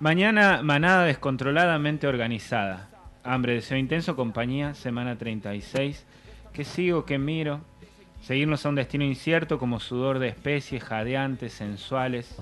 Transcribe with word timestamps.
Mañana, 0.00 0.62
manada 0.62 1.04
descontroladamente 1.04 2.06
organizada. 2.06 2.88
Hambre, 3.24 3.54
deseo 3.54 3.78
intenso, 3.78 4.14
compañía, 4.14 4.74
semana 4.74 5.16
36. 5.16 6.04
Que 6.52 6.64
sigo, 6.64 7.04
que 7.06 7.18
miro. 7.18 7.60
Seguirnos 8.20 8.64
a 8.64 8.68
un 8.68 8.74
destino 8.74 9.04
incierto 9.04 9.58
como 9.58 9.80
sudor 9.80 10.18
de 10.18 10.28
especies 10.28 10.84
jadeantes, 10.84 11.54
sensuales, 11.54 12.36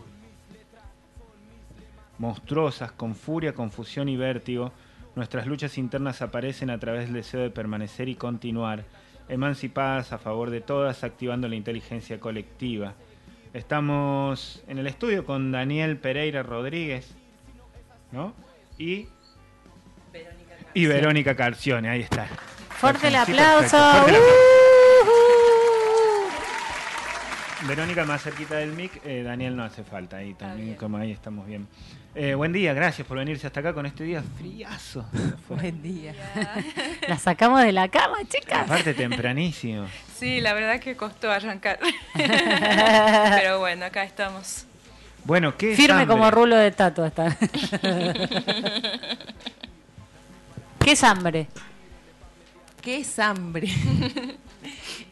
monstruosas, 2.18 2.92
con 2.92 3.14
furia, 3.14 3.54
confusión 3.54 4.08
y 4.08 4.16
vértigo. 4.16 4.72
Nuestras 5.14 5.46
luchas 5.46 5.78
internas 5.78 6.22
aparecen 6.22 6.70
a 6.70 6.78
través 6.78 7.04
del 7.04 7.14
deseo 7.14 7.40
de 7.40 7.50
permanecer 7.50 8.08
y 8.08 8.16
continuar, 8.16 8.84
emancipadas 9.28 10.12
a 10.12 10.18
favor 10.18 10.50
de 10.50 10.60
todas, 10.60 11.04
activando 11.04 11.46
la 11.48 11.56
inteligencia 11.56 12.18
colectiva. 12.18 12.94
Estamos 13.52 14.62
en 14.68 14.78
el 14.78 14.86
estudio 14.86 15.24
con 15.24 15.50
Daniel 15.50 15.96
Pereira 15.96 16.42
Rodríguez, 16.42 17.08
¿no? 18.12 18.32
Y, 18.78 19.08
y 20.72 20.86
Verónica 20.86 21.34
Carcione, 21.34 21.88
ahí 21.88 22.02
está. 22.02 22.26
Fuerte 22.70 23.08
el 23.08 23.16
aplauso. 23.16 23.76
perfecto, 23.76 24.59
Verónica 27.66 28.04
más 28.04 28.22
cerquita 28.22 28.56
del 28.56 28.72
mic, 28.72 29.00
eh, 29.04 29.22
Daniel 29.22 29.54
no 29.54 29.64
hace 29.64 29.84
falta, 29.84 30.16
ahí 30.16 30.34
también, 30.34 30.74
como 30.76 30.96
ahí 30.96 31.12
estamos 31.12 31.46
bien. 31.46 31.68
Eh, 32.14 32.34
buen 32.34 32.52
día, 32.52 32.72
gracias 32.72 33.06
por 33.06 33.18
venirse 33.18 33.46
hasta 33.46 33.60
acá 33.60 33.74
con 33.74 33.86
este 33.86 34.02
día 34.02 34.22
friazo. 34.38 35.04
Buen 35.48 35.80
día. 35.82 36.14
La 37.08 37.18
sacamos 37.18 37.62
de 37.62 37.70
la 37.70 37.88
cama, 37.88 38.18
chicas. 38.28 38.62
Aparte 38.62 38.94
tempranísimo. 38.94 39.86
Sí, 40.16 40.40
la 40.40 40.54
verdad 40.54 40.80
que 40.80 40.96
costó 40.96 41.30
arrancar. 41.30 41.78
Pero 42.14 43.60
bueno, 43.60 43.84
acá 43.84 44.02
estamos. 44.04 44.64
Bueno, 45.24 45.56
¿qué 45.56 45.72
es 45.72 45.76
Firme 45.76 46.02
hambre? 46.02 46.06
como 46.08 46.30
rulo 46.30 46.56
de 46.56 46.70
tato 46.72 47.04
está. 47.04 47.36
¿Qué 50.82 50.92
es 50.92 51.04
hambre? 51.04 51.46
¿Qué 52.80 52.98
es 52.98 53.18
hambre? 53.18 53.68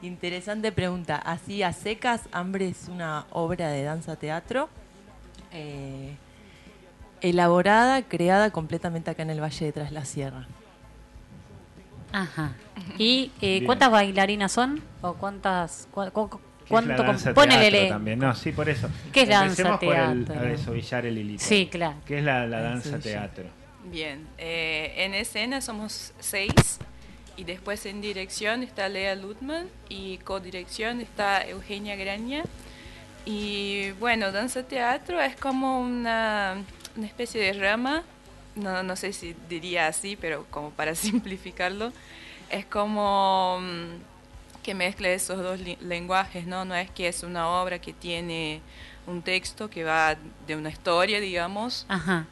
Interesante 0.03 0.71
pregunta. 0.73 1.17
Así 1.17 1.63
a 1.63 1.73
secas, 1.73 2.23
Hambre 2.33 2.69
es 2.69 2.89
una 2.89 3.27
obra 3.31 3.69
de 3.71 3.83
danza-teatro 3.83 4.69
eh, 5.53 6.15
elaborada, 7.21 8.03
creada 8.03 8.51
completamente 8.51 9.11
acá 9.11 9.23
en 9.23 9.31
el 9.31 9.41
Valle 9.43 9.67
de 9.67 9.73
Tras 9.73 9.91
la 9.93 10.05
Sierra. 10.05 10.47
Ajá. 12.13 12.53
¿Y 12.97 13.33
eh, 13.43 13.65
cuántas 13.67 13.91
bailarinas 13.91 14.53
son? 14.53 14.83
¿O 15.03 15.15
cuántas? 15.15 15.89
cu- 15.91 16.11
cu- 16.13 16.29
¿Qué 16.31 16.37
es 16.65 16.71
¿Cuánto? 16.71 16.91
la 16.91 16.97
com- 16.99 17.07
danza 17.07 17.35
Ponele 17.35 17.61
teatro 17.71 17.81
le- 17.83 17.89
también. 17.89 18.19
No, 18.19 18.35
sí, 18.35 18.53
por 18.53 18.69
eso. 18.69 18.89
¿Qué 19.13 19.23
es 19.23 19.29
la 19.29 19.43
Empecemos 19.45 19.73
danza 19.81 19.87
por 19.87 19.97
el- 19.97 20.25
teatro? 20.25 20.43
a 20.47 20.51
desovillar 20.51 21.07
el 21.07 21.19
hilito. 21.19 21.45
Sí, 21.45 21.69
claro. 21.71 21.97
¿Qué 22.07 22.19
es 22.19 22.25
la, 22.25 22.47
la 22.47 22.61
danza 22.61 22.99
teatro? 22.99 23.45
Bien, 23.91 24.27
eh, 24.39 24.93
en 24.99 25.15
escena 25.15 25.61
somos 25.61 26.13
seis 26.19 26.53
y 27.39 27.45
después 27.45 27.87
en 27.87 28.01
dirección 28.01 28.63
está 28.63 28.89
Lea 28.89 29.15
Lutman 29.15 29.69
y 29.89 30.19
codirección 30.19 31.01
está 31.01 31.47
Eugenia 31.47 31.95
Graña. 31.97 32.43
Y 33.25 33.93
bueno, 33.93 34.33
danza 34.33 34.63
teatro 34.65 35.21
es 35.21 35.37
como 35.37 35.81
una, 35.81 36.57
una 36.97 37.07
especie 37.07 37.41
de 37.41 37.53
rama, 37.53 38.03
no, 38.57 38.83
no 38.83 38.97
sé 38.97 39.13
si 39.13 39.37
diría 39.49 39.87
así, 39.87 40.17
pero 40.17 40.47
como 40.51 40.71
para 40.71 40.95
simplificarlo, 40.97 41.93
es 42.51 42.65
como 42.67 43.59
mm, 43.61 44.63
que 44.63 44.75
mezcla 44.75 45.09
esos 45.11 45.39
dos 45.39 45.61
lenguajes, 45.81 46.47
¿no? 46.47 46.65
No 46.65 46.75
es 46.75 46.91
que 46.91 47.07
es 47.09 47.23
una 47.23 47.49
obra 47.49 47.79
que 47.79 47.93
tiene 47.93 48.61
un 49.07 49.23
texto 49.23 49.71
que 49.71 49.85
va 49.85 50.17
de 50.47 50.57
una 50.57 50.71
historia, 50.71 51.21
digamos, 51.21 51.87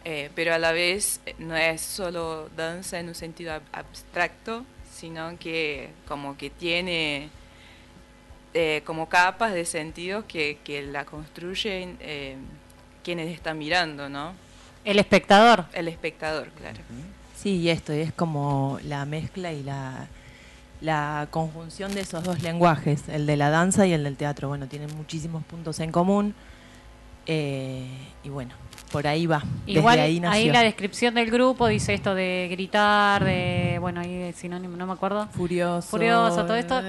eh, 0.05 0.31
pero 0.35 0.53
a 0.53 0.59
la 0.59 0.73
vez 0.73 1.21
eh, 1.27 1.35
no 1.39 1.57
es 1.57 1.81
solo 1.81 2.51
danza 2.57 2.99
en 2.99 3.09
un 3.09 3.15
sentido 3.15 3.53
ab- 3.53 3.63
abstracto, 3.73 4.65
sino 4.97 5.39
que 5.39 5.91
como 6.09 6.37
que 6.37 6.51
tiene 6.51 7.29
eh, 8.55 8.83
como 8.87 9.09
capas 9.09 9.53
de 9.53 9.67
sentidos 9.67 10.25
que, 10.27 10.59
que 10.65 10.83
la 10.83 11.05
construyen 11.05 11.99
eh, 12.01 12.37
quienes 13.05 13.29
están 13.29 13.59
mirando, 13.59 14.09
¿no? 14.09 14.33
El 14.85 14.99
espectador. 14.99 15.67
El 15.73 15.89
espectador, 15.89 16.49
claro. 16.51 16.79
Sí, 17.37 17.57
y 17.57 17.69
esto 17.69 17.93
es 17.93 18.13
como 18.13 18.79
la 18.85 19.05
mezcla 19.05 19.53
y 19.53 19.63
la, 19.63 20.07
la 20.81 21.29
conjunción 21.31 21.95
de 21.95 22.01
esos 22.01 22.25
dos 22.25 22.43
lenguajes, 22.43 23.09
el 23.09 23.27
de 23.27 23.37
la 23.37 23.51
danza 23.51 23.87
y 23.87 23.93
el 23.93 24.05
del 24.05 24.17
teatro. 24.17 24.49
Bueno, 24.49 24.69
tienen 24.69 24.97
muchísimos 24.97 25.45
puntos 25.45 25.81
en 25.81 25.93
común. 25.93 26.35
Eh, 27.27 27.87
y 28.23 28.29
bueno, 28.29 28.55
por 28.91 29.07
ahí 29.07 29.27
va. 29.27 29.43
Desde 29.67 29.81
Igual 29.81 29.99
ahí 29.99 30.15
ahí, 30.17 30.21
nació. 30.21 30.53
la 30.53 30.63
descripción 30.63 31.15
del 31.15 31.31
grupo 31.31 31.67
dice 31.67 31.93
esto 31.95 32.15
de 32.15 32.49
gritar, 32.51 33.25
de 33.25 33.79
bueno, 33.81 34.01
ahí 34.01 34.15
de 34.17 34.33
sinónimo, 34.33 34.77
no 34.77 34.87
me 34.87 34.93
acuerdo. 34.93 35.29
Furioso. 35.33 35.89
Furioso, 35.89 36.45
todo 36.45 36.57
esto. 36.57 36.81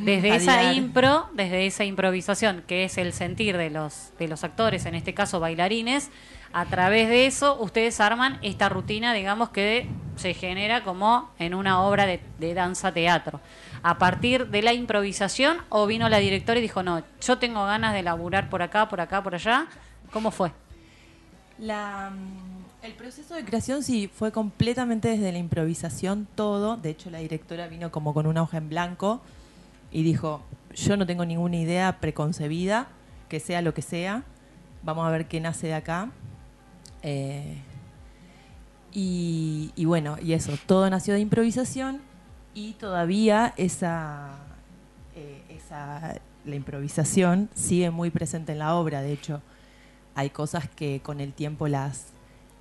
Desde 0.00 0.36
esa 0.36 0.72
impro, 0.72 1.28
desde 1.34 1.66
esa 1.66 1.84
improvisación, 1.84 2.62
que 2.66 2.84
es 2.84 2.98
el 2.98 3.12
sentir 3.12 3.56
de 3.56 3.70
los, 3.70 4.10
de 4.18 4.28
los 4.28 4.44
actores, 4.44 4.86
en 4.86 4.94
este 4.94 5.14
caso 5.14 5.40
bailarines, 5.40 6.10
a 6.52 6.64
través 6.66 7.08
de 7.08 7.26
eso 7.26 7.58
ustedes 7.60 8.00
arman 8.00 8.38
esta 8.42 8.68
rutina, 8.68 9.12
digamos, 9.12 9.50
que 9.50 9.88
se 10.16 10.32
genera 10.32 10.84
como 10.84 11.30
en 11.38 11.54
una 11.54 11.82
obra 11.82 12.06
de, 12.06 12.20
de 12.38 12.54
danza-teatro. 12.54 13.40
A 13.88 13.98
partir 13.98 14.48
de 14.48 14.62
la 14.62 14.72
improvisación, 14.72 15.58
o 15.68 15.86
vino 15.86 16.08
la 16.08 16.18
directora 16.18 16.58
y 16.58 16.62
dijo, 16.62 16.82
no, 16.82 17.04
yo 17.20 17.38
tengo 17.38 17.64
ganas 17.66 17.94
de 17.94 18.02
laburar 18.02 18.50
por 18.50 18.60
acá, 18.60 18.88
por 18.88 19.00
acá, 19.00 19.22
por 19.22 19.36
allá. 19.36 19.68
¿Cómo 20.10 20.32
fue? 20.32 20.50
El 21.60 22.94
proceso 22.98 23.36
de 23.36 23.44
creación 23.44 23.84
sí 23.84 24.10
fue 24.12 24.32
completamente 24.32 25.06
desde 25.06 25.30
la 25.30 25.38
improvisación 25.38 26.26
todo. 26.34 26.76
De 26.76 26.90
hecho, 26.90 27.10
la 27.10 27.18
directora 27.18 27.68
vino 27.68 27.92
como 27.92 28.12
con 28.12 28.26
una 28.26 28.42
hoja 28.42 28.56
en 28.58 28.70
blanco 28.70 29.20
y 29.92 30.02
dijo, 30.02 30.42
yo 30.74 30.96
no 30.96 31.06
tengo 31.06 31.24
ninguna 31.24 31.54
idea 31.54 32.00
preconcebida, 32.00 32.88
que 33.28 33.38
sea 33.38 33.62
lo 33.62 33.72
que 33.72 33.82
sea. 33.82 34.24
Vamos 34.82 35.06
a 35.06 35.12
ver 35.12 35.28
qué 35.28 35.38
nace 35.38 35.68
de 35.68 35.74
acá. 35.74 36.10
Eh, 37.02 37.62
y 38.92 39.84
bueno, 39.84 40.16
y 40.20 40.32
eso, 40.32 40.58
todo 40.66 40.90
nació 40.90 41.14
de 41.14 41.20
improvisación 41.20 42.00
y 42.56 42.72
todavía 42.72 43.52
esa, 43.58 44.30
eh, 45.14 45.42
esa, 45.50 46.14
la 46.46 46.54
improvisación 46.54 47.50
sigue 47.54 47.90
muy 47.90 48.08
presente 48.08 48.52
en 48.52 48.60
la 48.60 48.74
obra. 48.74 49.02
De 49.02 49.12
hecho, 49.12 49.42
hay 50.14 50.30
cosas 50.30 50.66
que 50.66 51.00
con 51.02 51.20
el 51.20 51.34
tiempo 51.34 51.68
las, 51.68 52.06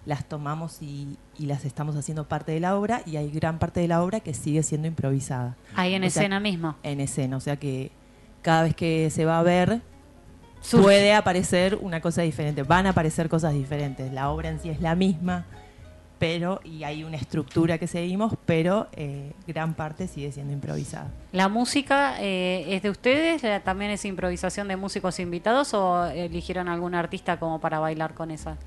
las 0.06 0.26
tomamos 0.26 0.82
y, 0.82 1.18
y 1.40 1.46
las 1.46 1.64
estamos 1.64 1.96
haciendo 1.96 2.28
parte 2.28 2.52
de 2.52 2.60
la 2.60 2.78
obra 2.78 3.04
y 3.06 3.16
hay 3.16 3.32
gran 3.32 3.58
parte 3.58 3.80
de 3.80 3.88
la 3.88 4.04
obra 4.04 4.20
que 4.20 4.34
sigue 4.34 4.64
siendo 4.64 4.90
improvisada. 4.90 5.56
Ahí 5.76 5.94
en 5.94 6.04
O 6.04 6.10
sea, 6.10 6.24
escena 6.24 6.42
mismo. 6.42 6.76
En 6.84 7.00
escena, 7.00 7.38
o 7.38 7.40
sea 7.40 7.56
que 7.56 7.90
cada 8.42 8.64
vez 8.64 8.76
que 8.76 9.10
se 9.10 9.24
va 9.24 9.40
a 9.40 9.44
ver 9.44 9.82
Surge. 10.60 10.84
puede 10.84 11.14
aparecer 11.14 11.80
una 11.82 12.02
cosa 12.02 12.22
diferente, 12.22 12.64
van 12.64 12.86
a 12.86 12.90
aparecer 12.90 13.30
cosas 13.30 13.54
diferentes. 13.54 14.12
La 14.12 14.30
obra 14.30 14.50
en 14.50 14.60
sí 14.60 14.70
es 14.70 14.82
la 14.82 14.94
misma, 14.94 15.46
pero 16.20 16.62
y 16.64 16.84
hay 16.84 17.04
una 17.04 17.18
estructura 17.18 17.78
que 17.78 17.88
seguimos, 17.88 18.34
pero 18.46 18.88
eh, 18.94 19.32
gran 19.48 19.74
parte 19.74 20.08
sigue 20.08 20.32
siendo 20.32 20.54
improvisada. 20.54 21.12
¿La 21.32 21.50
música 21.50 22.16
eh, 22.20 22.66
es 22.70 22.82
de 22.84 22.90
ustedes? 22.90 23.44
¿La- 23.44 23.60
¿También 23.62 23.92
es 23.92 24.06
improvisación 24.06 24.68
de 24.68 24.76
músicos 24.78 25.20
invitados 25.20 25.74
o 25.74 26.06
eligieron 26.08 26.68
algún 26.70 26.96
artista 26.96 27.38
como 27.38 27.60
para 27.60 27.80
bailar 27.80 28.14
con 28.14 28.32
esa? 28.32 28.58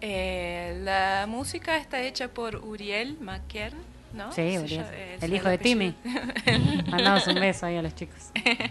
Eh, 0.00 0.80
la 0.84 1.26
música 1.28 1.76
está 1.78 2.02
hecha 2.02 2.28
por 2.28 2.56
Uriel 2.56 3.16
Mackern, 3.20 3.78
¿no? 4.12 4.30
Sí, 4.32 4.58
Uriel. 4.58 4.84
eh, 4.92 5.18
el 5.20 5.32
hijo 5.34 5.48
de 5.48 5.58
Timmy. 5.58 5.94
Mandamos 6.90 7.26
un 7.28 7.36
beso 7.36 7.66
ahí 7.66 7.76
a 7.76 7.82
los 7.82 7.94
chicos. 7.94 8.30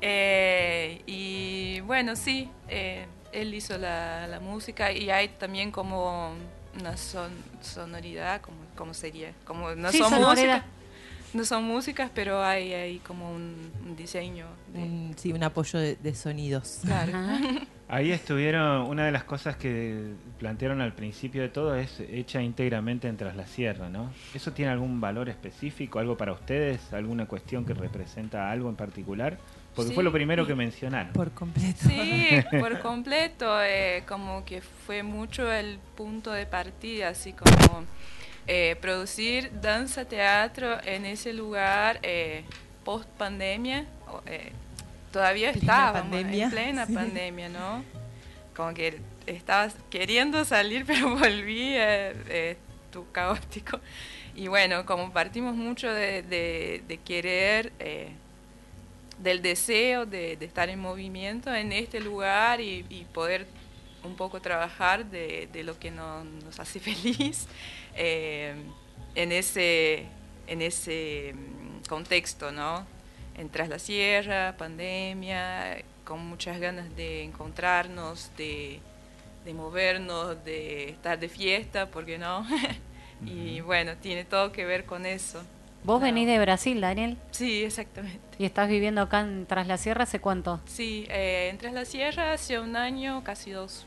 Eh, 0.00 1.00
y 1.06 1.80
bueno, 1.80 2.16
sí, 2.16 2.50
eh, 2.68 3.06
él 3.32 3.54
hizo 3.54 3.78
la, 3.78 4.26
la 4.26 4.40
música 4.40 4.92
y 4.92 5.08
hay 5.10 5.28
también 5.28 5.70
como 5.70 6.32
una 6.80 6.96
son- 6.96 7.32
sonoridad, 7.60 8.40
como, 8.40 8.56
¿cómo 8.76 8.94
sería? 8.94 9.32
Como 9.44 9.74
no 9.74 9.90
Sí, 9.92 9.98
son 9.98 10.10
sonoridad. 10.10 10.32
músicas, 10.62 10.64
no 11.34 11.44
son 11.44 11.64
músicas, 11.64 12.10
pero 12.14 12.42
hay, 12.44 12.72
hay 12.72 12.98
como 13.00 13.32
un, 13.32 13.70
un 13.84 13.96
diseño. 13.96 14.46
de- 14.72 14.80
Un, 14.80 15.14
sí, 15.16 15.32
un 15.32 15.42
apoyo 15.42 15.78
de, 15.78 15.96
de 15.96 16.14
sonidos. 16.14 16.80
claro. 16.84 17.12
Ahí 17.88 18.10
estuvieron, 18.10 18.80
una 18.88 19.06
de 19.06 19.12
las 19.12 19.22
cosas 19.22 19.56
que 19.56 20.10
plantearon 20.40 20.80
al 20.80 20.92
principio 20.92 21.42
de 21.42 21.48
todo 21.50 21.76
es 21.76 22.00
hecha 22.00 22.42
íntegramente 22.42 23.06
en 23.06 23.16
Tras 23.16 23.36
la 23.36 23.46
Sierra, 23.46 23.88
¿no? 23.88 24.10
¿Eso 24.34 24.50
tiene 24.50 24.72
algún 24.72 25.00
valor 25.00 25.28
específico, 25.28 26.00
algo 26.00 26.16
para 26.16 26.32
ustedes, 26.32 26.92
alguna 26.92 27.26
cuestión 27.26 27.64
que 27.64 27.74
representa 27.74 28.50
algo 28.50 28.68
en 28.70 28.74
particular? 28.74 29.38
Porque 29.76 29.92
fue 29.92 30.02
lo 30.02 30.10
primero 30.10 30.46
que 30.46 30.54
mencionaron. 30.54 31.12
Por 31.12 31.30
completo. 31.32 31.78
Sí, 31.86 32.28
por 32.60 32.80
completo, 32.80 33.62
eh, 33.62 34.02
como 34.08 34.44
que 34.44 34.60
fue 34.60 35.02
mucho 35.02 35.52
el 35.52 35.78
punto 35.96 36.32
de 36.32 36.46
partida, 36.46 37.10
así 37.10 37.32
como 37.32 37.84
eh, 38.46 38.76
producir 38.80 39.50
danza, 39.60 40.06
teatro 40.06 40.82
en 40.84 41.04
ese 41.04 41.32
lugar 41.32 42.00
eh, 42.02 42.44
post 42.84 43.08
pandemia, 43.10 43.86
todavía 45.12 45.52
pandemia, 45.52 46.44
en 46.44 46.50
plena 46.50 46.86
sí. 46.86 46.94
pandemia, 46.94 47.48
¿no? 47.48 47.84
Como 48.54 48.72
que 48.72 49.00
estaba 49.26 49.68
queriendo 49.90 50.44
salir, 50.44 50.84
pero 50.86 51.16
volví, 51.16 51.74
eh, 51.74 52.14
eh, 52.28 52.56
tu 52.90 53.10
caótico. 53.10 53.80
Y 54.34 54.48
bueno, 54.48 54.84
como 54.84 55.12
partimos 55.12 55.54
mucho 55.54 55.90
de, 55.90 56.22
de, 56.22 56.98
querer, 57.04 57.72
eh, 57.78 58.10
del 59.18 59.42
deseo 59.42 60.06
de, 60.06 60.32
estar 60.40 60.68
en 60.68 60.78
movimiento 60.78 61.54
en 61.54 61.72
este 61.72 62.00
lugar 62.00 62.60
y, 62.60 63.06
poder 63.12 63.46
un 64.04 64.14
poco 64.14 64.40
trabajar 64.40 65.06
de, 65.06 65.48
lo 65.64 65.78
que 65.78 65.90
nos 65.90 66.60
hace 66.60 66.80
feliz 66.80 67.46
en, 67.94 69.32
ese, 69.32 70.06
en 70.46 70.62
ese 70.62 71.34
mm, 71.34 71.88
contexto, 71.88 72.52
¿no? 72.52 72.86
En 73.36 73.50
Tras 73.50 73.68
la 73.68 73.78
Sierra, 73.78 74.56
pandemia, 74.56 75.78
con 76.04 76.24
muchas 76.26 76.58
ganas 76.58 76.94
de 76.96 77.24
encontrarnos, 77.24 78.30
de, 78.36 78.80
de 79.44 79.54
movernos, 79.54 80.42
de 80.44 80.90
estar 80.90 81.18
de 81.18 81.28
fiesta, 81.28 81.90
¿por 81.90 82.06
qué 82.06 82.16
no? 82.18 82.46
y 83.26 83.60
bueno, 83.60 83.96
tiene 83.96 84.24
todo 84.24 84.52
que 84.52 84.64
ver 84.64 84.84
con 84.84 85.04
eso. 85.04 85.42
¿Vos 85.86 86.00
venís 86.00 86.26
de 86.26 86.40
Brasil, 86.40 86.80
Daniel? 86.80 87.16
Sí, 87.30 87.62
exactamente. 87.62 88.18
¿Y 88.38 88.44
estás 88.44 88.68
viviendo 88.68 89.02
acá 89.02 89.20
en 89.20 89.46
Tras 89.46 89.68
la 89.68 89.76
Sierra 89.76 90.02
hace 90.02 90.18
cuánto? 90.18 90.60
Sí, 90.64 91.06
eh, 91.08 91.48
en 91.48 91.58
Tras 91.58 91.72
la 91.72 91.84
Sierra 91.84 92.32
hace 92.32 92.58
un 92.58 92.74
año, 92.74 93.22
casi 93.22 93.52
dos. 93.52 93.86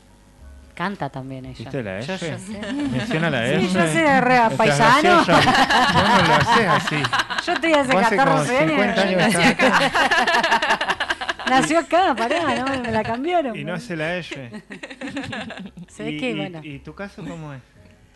Canta 0.74 1.10
también 1.10 1.44
ella. 1.44 1.58
¿Viste 1.58 1.82
la 1.82 1.98
F? 1.98 2.06
Yo, 2.06 2.16
sé. 2.16 2.72
Menciona 2.72 3.28
la 3.28 3.46
F. 3.46 3.60
Sí, 3.60 3.74
yo 3.74 3.86
sé, 3.86 4.20
re 4.22 4.38
paisano. 4.56 5.26
no, 5.26 5.26
no 5.26 6.26
lo 6.26 6.34
haces 6.36 6.68
así. 6.68 6.96
Yo 7.46 7.52
estoy 7.52 7.72
hace 7.74 7.92
14 7.92 8.58
años. 8.58 8.98
años 8.98 9.34
Nació 11.50 11.80
acá, 11.80 12.14
pará, 12.16 12.64
¿no? 12.64 12.82
Me 12.82 12.92
la 12.92 13.02
cambiaron. 13.02 13.54
Y 13.54 13.62
no 13.62 13.74
hace 13.74 13.94
la 13.94 14.16
F. 14.16 14.50
¿Sabes 15.88 16.18
qué? 16.18 16.34
Bueno. 16.34 16.60
¿Y 16.62 16.78
tu 16.78 16.94
caso 16.94 17.22
cómo 17.22 17.52
es? 17.52 17.60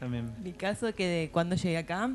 También. 0.00 0.32
Mi 0.42 0.54
caso 0.54 0.94
que 0.94 1.06
de 1.06 1.30
cuando 1.30 1.54
llegué 1.54 1.76
acá, 1.76 2.08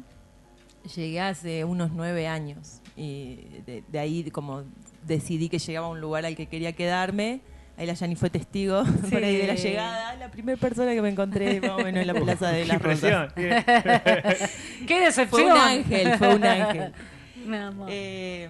llegué 0.96 1.22
hace 1.22 1.64
unos 1.64 1.92
nueve 1.92 2.28
años. 2.28 2.82
Y 2.96 3.62
de, 3.66 4.00
ahí 4.00 4.30
como 4.32 4.64
decidí 5.06 5.50
que 5.50 5.60
llegaba 5.60 5.88
a 5.88 5.90
un 5.90 6.02
lugar 6.02 6.26
al 6.26 6.36
que 6.36 6.48
quería 6.48 6.74
quedarme. 6.74 7.42
Ahí 7.78 7.86
la 7.86 7.94
Yani 7.94 8.16
fue 8.16 8.30
testigo 8.30 8.84
por 9.10 9.24
ahí 9.24 9.38
de 9.38 9.48
la 9.48 9.56
llegada, 9.56 10.16
la 10.16 10.30
primera 10.30 10.60
persona 10.60 10.94
que 10.94 11.02
me 11.02 11.10
encontré 11.10 11.62
más 11.62 11.72
o 11.72 11.78
menos 11.78 12.02
en 12.02 12.08
la 12.08 12.14
plaza 12.14 12.50
de 12.50 12.66
las 12.66 12.82
Rosas. 12.82 13.34
¡Qué 14.88 15.00
decepción! 15.00 15.30
Fue 15.30 15.46
un 15.46 15.52
ángel, 15.52 16.18
fue 16.18 16.36
un 16.36 16.44
ángel. 16.44 16.94
Mi 17.46 17.56
amor. 17.56 17.88
Eh, 17.90 18.50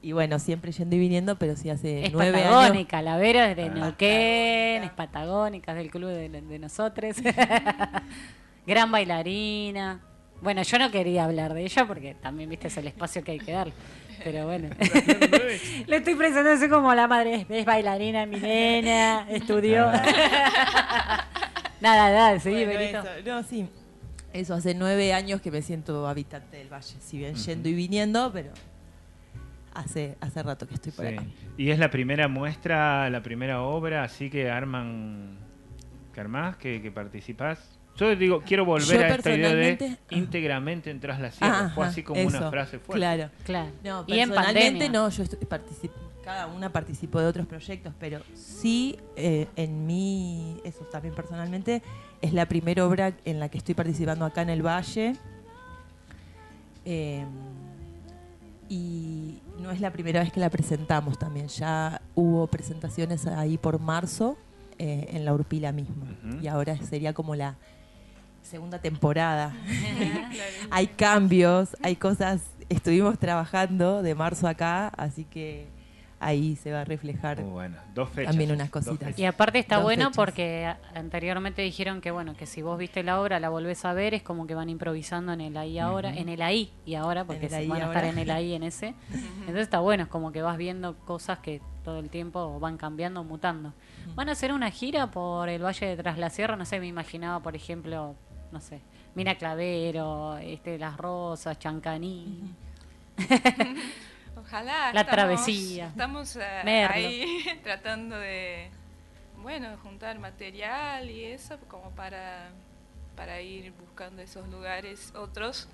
y 0.00 0.12
bueno, 0.12 0.38
siempre 0.38 0.72
yendo 0.72 0.96
y 0.96 0.98
viniendo, 0.98 1.36
pero 1.38 1.56
sí 1.56 1.70
hace 1.70 2.06
es 2.06 2.12
nueve 2.12 2.42
patagónica, 2.42 2.98
años. 2.98 3.04
la 3.04 3.16
Vera 3.18 3.50
es 3.50 3.56
de 3.56 3.64
ah, 3.64 3.68
Neuquén, 3.68 4.82
es 4.82 4.90
patagónica, 4.90 5.72
es 5.72 5.78
del 5.78 5.90
club 5.90 6.10
de, 6.10 6.58
nosotros. 6.58 7.16
Gran 8.66 8.90
bailarina. 8.90 10.00
Bueno, 10.42 10.62
yo 10.62 10.78
no 10.78 10.90
quería 10.90 11.24
hablar 11.24 11.54
de 11.54 11.62
ella 11.62 11.86
porque 11.86 12.14
también 12.14 12.50
viste 12.50 12.66
es 12.66 12.76
el 12.76 12.88
espacio 12.88 13.22
que 13.22 13.30
hay 13.30 13.38
que 13.38 13.52
darle. 13.52 13.72
Pero 14.24 14.44
bueno, 14.44 14.70
le 15.86 15.96
estoy 15.96 16.16
presentando 16.16 16.50
así 16.50 16.68
como 16.68 16.92
la 16.94 17.06
madre 17.06 17.46
es, 17.48 17.64
bailarina, 17.64 18.26
mi 18.26 18.40
nena, 18.40 19.24
estudió. 19.30 19.86
nada, 21.80 22.12
nada, 22.12 22.40
sí, 22.40 22.64
bueno, 22.64 23.04
No, 23.24 23.42
sí. 23.44 23.68
Eso, 24.32 24.54
hace 24.54 24.74
nueve 24.74 25.12
años 25.12 25.40
que 25.40 25.52
me 25.52 25.62
siento 25.62 26.08
habitante 26.08 26.56
del 26.56 26.72
valle, 26.72 26.96
si 27.00 27.18
bien 27.18 27.36
yendo 27.36 27.68
y 27.68 27.74
viniendo, 27.74 28.32
pero 28.32 28.50
hace, 29.74 30.16
hace 30.20 30.42
rato 30.42 30.66
que 30.66 30.74
estoy 30.74 30.90
por 30.90 31.06
acá. 31.06 31.22
Y 31.56 31.70
es 31.70 31.78
la 31.78 31.90
primera 31.90 32.26
muestra, 32.26 33.08
la 33.10 33.22
primera 33.22 33.62
obra, 33.62 34.02
así 34.02 34.28
que 34.28 34.50
arman, 34.50 35.38
que 36.12 36.20
armás, 36.20 36.56
que, 36.56 36.82
que 36.82 36.90
participás. 36.90 37.78
Yo 37.96 38.16
digo, 38.16 38.42
quiero 38.44 38.64
volver 38.64 39.04
a 39.04 39.14
esta 39.14 39.34
idea 39.34 39.54
de 39.54 39.98
íntegramente 40.10 40.90
entras 40.90 41.20
la 41.20 41.30
sierra. 41.30 41.70
Fue 41.74 41.86
así 41.86 42.02
como 42.02 42.22
una 42.22 42.50
frase 42.50 42.78
fuerte. 42.78 42.98
Claro, 42.98 43.30
claro. 43.44 43.70
No, 43.84 44.04
y 44.06 44.16
personalmente 44.16 44.88
no, 44.88 45.08
yo 45.10 45.24
cada 46.24 46.46
una 46.46 46.70
participó 46.70 47.20
de 47.20 47.26
otros 47.26 47.46
proyectos, 47.46 47.92
pero 47.98 48.20
sí 48.34 48.96
eh, 49.16 49.48
en 49.56 49.86
mí, 49.86 50.60
eso 50.64 50.84
también 50.84 51.14
personalmente, 51.14 51.82
es 52.20 52.32
la 52.32 52.46
primera 52.46 52.86
obra 52.86 53.12
en 53.24 53.40
la 53.40 53.48
que 53.48 53.58
estoy 53.58 53.74
participando 53.74 54.24
acá 54.24 54.42
en 54.42 54.50
el 54.50 54.64
Valle. 54.64 55.16
Eh, 56.84 57.24
y 58.68 59.38
no 59.60 59.70
es 59.70 59.80
la 59.80 59.92
primera 59.92 60.20
vez 60.20 60.32
que 60.32 60.40
la 60.40 60.48
presentamos 60.48 61.18
también. 61.18 61.48
Ya 61.48 62.00
hubo 62.14 62.46
presentaciones 62.46 63.26
ahí 63.26 63.58
por 63.58 63.78
marzo 63.80 64.38
eh, 64.78 65.08
en 65.10 65.24
la 65.24 65.34
Urpila 65.34 65.72
mismo. 65.72 66.06
Y 66.40 66.46
ahora 66.46 66.76
sería 66.78 67.12
como 67.12 67.34
la 67.34 67.56
segunda 68.42 68.78
temporada. 68.78 69.54
hay 70.70 70.86
cambios, 70.88 71.76
hay 71.82 71.96
cosas. 71.96 72.42
Estuvimos 72.68 73.18
trabajando 73.18 74.02
de 74.02 74.14
marzo 74.14 74.48
acá, 74.48 74.88
así 74.88 75.24
que 75.24 75.66
ahí 76.22 76.56
se 76.56 76.72
va 76.72 76.82
a 76.82 76.84
reflejar 76.84 77.42
bueno, 77.42 77.76
dos 77.94 78.08
fechas, 78.08 78.30
también 78.30 78.52
unas 78.52 78.70
cositas. 78.70 79.18
Y 79.18 79.24
aparte 79.24 79.58
está 79.58 79.78
bueno 79.78 80.12
porque 80.12 80.72
anteriormente 80.94 81.62
dijeron 81.62 82.00
que 82.00 82.10
bueno 82.10 82.34
que 82.34 82.46
si 82.46 82.62
vos 82.62 82.78
viste 82.78 83.02
la 83.02 83.20
obra 83.20 83.40
la 83.40 83.48
volvés 83.48 83.84
a 83.84 83.92
ver 83.92 84.14
es 84.14 84.22
como 84.22 84.46
que 84.46 84.54
van 84.54 84.70
improvisando 84.70 85.32
en 85.32 85.40
el 85.40 85.56
ahí 85.56 85.78
ahora, 85.78 86.14
en 86.14 86.28
el 86.28 86.40
ahí 86.40 86.72
y 86.86 86.94
ahora 86.94 87.24
porque 87.24 87.48
se 87.48 87.66
van 87.66 87.82
a 87.82 87.86
estar 87.86 88.04
en 88.04 88.18
el 88.18 88.30
ahí 88.30 88.54
en 88.54 88.62
ese. 88.62 88.94
Entonces 89.40 89.62
está 89.62 89.80
bueno, 89.80 90.04
es 90.04 90.08
como 90.08 90.32
que 90.32 90.42
vas 90.42 90.56
viendo 90.56 90.96
cosas 91.00 91.40
que 91.40 91.60
todo 91.84 91.98
el 91.98 92.08
tiempo 92.08 92.60
van 92.60 92.76
cambiando, 92.78 93.24
mutando. 93.24 93.74
Van 94.14 94.28
a 94.28 94.32
hacer 94.32 94.52
una 94.52 94.70
gira 94.70 95.10
por 95.10 95.48
el 95.48 95.64
Valle 95.64 95.86
de 95.86 95.96
Tras 95.96 96.18
la 96.18 96.30
Sierra, 96.30 96.56
no 96.56 96.64
sé, 96.64 96.78
me 96.78 96.86
imaginaba 96.86 97.40
por 97.40 97.56
ejemplo, 97.56 98.14
no 98.52 98.60
sé, 98.60 98.80
Mina 99.14 99.34
Clavero, 99.36 100.36
este 100.38 100.78
Las 100.78 100.96
Rosas, 100.96 101.58
Chancaní. 101.58 102.54
Ojalá. 104.36 104.92
La 104.92 105.06
travesía. 105.06 105.88
Estamos 105.88 106.36
eh, 106.36 106.86
ahí 106.88 107.44
tratando 107.62 108.16
de, 108.18 108.70
bueno, 109.42 109.76
juntar 109.82 110.18
material 110.18 111.10
y 111.10 111.24
eso 111.24 111.58
como 111.68 111.90
para, 111.90 112.50
para 113.16 113.40
ir 113.40 113.72
buscando 113.72 114.22
esos 114.22 114.48
lugares 114.48 115.12
otros. 115.14 115.68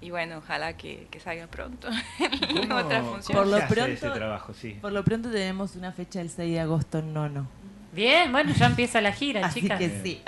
Y 0.00 0.10
bueno, 0.10 0.38
ojalá 0.38 0.76
que, 0.76 1.08
salga 1.22 1.46
pronto 1.46 1.88
en 2.18 2.70
otra 2.72 3.02
función. 3.02 3.38
Por 3.38 3.46
lo, 3.46 3.66
pronto, 3.66 4.12
trabajo, 4.12 4.52
sí. 4.52 4.78
por 4.80 4.92
lo 4.92 5.02
pronto 5.04 5.30
tenemos 5.30 5.76
una 5.76 5.92
fecha 5.92 6.20
el 6.20 6.28
6 6.30 6.52
de 6.52 6.60
agosto 6.60 6.98
en 6.98 7.14
Nono. 7.14 7.46
Bien, 7.94 8.32
bueno, 8.32 8.52
ya 8.52 8.66
empieza 8.66 9.00
la 9.00 9.12
gira, 9.12 9.46
Así 9.46 9.60
chicas. 9.60 9.78
que 9.78 9.88
sí. 10.02 10.20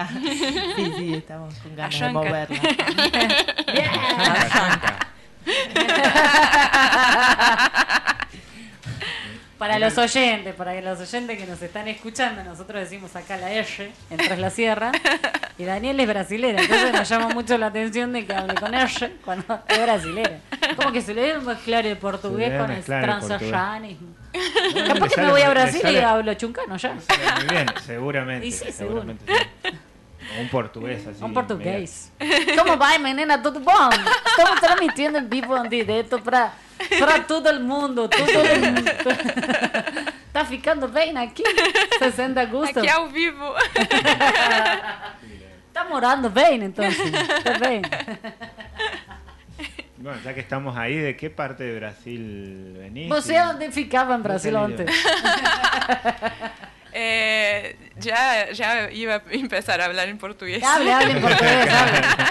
sí, 0.77 0.93
sí, 0.97 1.15
estamos 1.15 1.55
con 1.57 1.75
ganas 1.75 2.01
de 2.01 2.11
moverla. 2.11 2.61
Bien. 3.73 3.91
Para 9.59 9.79
los 9.79 9.97
oyentes, 9.97 10.55
para 10.55 10.79
los 10.83 11.01
oyentes 11.01 11.39
que 11.39 11.47
nos 11.47 11.63
están 11.63 11.89
escuchando, 11.89 12.45
nosotros 12.45 12.83
decimos 12.83 13.17
acá 13.17 13.39
la 13.39 13.51
R, 13.51 13.91
en 14.11 14.17
Tras 14.19 14.39
la 14.39 14.51
Sierra, 14.51 14.93
y 15.57 15.65
Daniel 15.65 15.99
es 15.99 16.07
brasilera, 16.07 16.61
entonces 16.61 16.93
nos 16.93 17.09
llama 17.09 17.29
mucho 17.31 17.57
la 17.57 17.69
atención 17.69 18.13
de 18.13 18.27
que 18.27 18.35
hable 18.35 18.55
con 18.55 18.75
R 18.75 19.13
cuando 19.25 19.63
es 19.67 19.83
brasilera. 19.83 20.41
Como 20.77 20.93
que 20.93 21.01
se 21.01 21.15
le 21.15 21.23
debe 21.23 21.41
mezclar 21.41 21.87
el 21.87 21.97
portugués 21.97 22.61
con 22.61 22.71
el 22.71 22.85
transallanismo. 22.85 24.09
Capaz 24.87 25.15
que 25.15 25.21
me 25.21 25.31
voy 25.31 25.43
a 25.43 25.51
Brasil 25.51 25.83
y 25.91 25.97
hablo 25.97 26.35
chuncano 26.35 26.77
ya. 26.77 26.95
Muy 26.95 27.49
bien, 27.49 27.67
seguramente. 27.85 28.51
seguramente 28.73 29.25
un 30.41 30.49
portugués 30.49 31.07
así. 31.07 31.23
Un 31.23 31.33
portugués. 31.33 32.13
¿Cómo 32.57 32.77
va, 32.77 32.99
menina? 32.99 33.43
¿Tudo 33.43 33.61
bom? 33.61 33.91
Estamos 34.27 34.61
transmitiendo 34.61 35.19
en 35.19 35.29
vivo 35.29 35.57
en 35.57 35.69
directo 35.69 36.23
para 36.23 36.53
para 36.99 37.27
todo 37.27 37.51
el 37.51 37.61
mundo. 37.61 38.09
Todo 38.09 38.43
el 38.43 38.61
mundo. 38.61 38.91
Tá 40.33 40.45
ficando 40.45 40.89
bem 40.89 41.17
aqui? 41.17 41.43
60 41.99 42.45
gustos? 42.47 42.77
Aqui 42.77 42.89
ao 42.91 43.09
vivo. 43.09 43.55
Tá 45.73 45.85
morando 45.85 46.29
bem, 46.29 46.63
então? 46.65 46.85
Tá 47.43 47.59
bem. 47.59 47.83
Bueno, 50.07 50.21
ya 50.25 50.35
que 50.35 50.41
estamos 50.41 50.77
ahí, 50.77 50.95
¿de 50.95 51.17
qué 51.17 51.31
parte 51.31 51.65
de 51.65 51.81
Brasil 51.81 52.77
venís? 52.79 53.09
¿Você 53.09 53.41
onde 53.41 53.73
ficava 53.73 54.15
em 54.15 54.23
Brasil 54.23 54.57
antes? 54.57 54.89
Eh, 56.99 57.77
ya, 57.99 58.51
ya 58.53 58.91
iba 58.91 59.17
a 59.17 59.23
empezar 59.31 59.83
a 59.83 59.85
hablar 59.85 60.09
en 60.09 60.17
portugués. 60.17 60.65
Hable, 60.65 60.91
hable 60.91 61.13
en 61.13 61.21
portugués, 61.21 61.69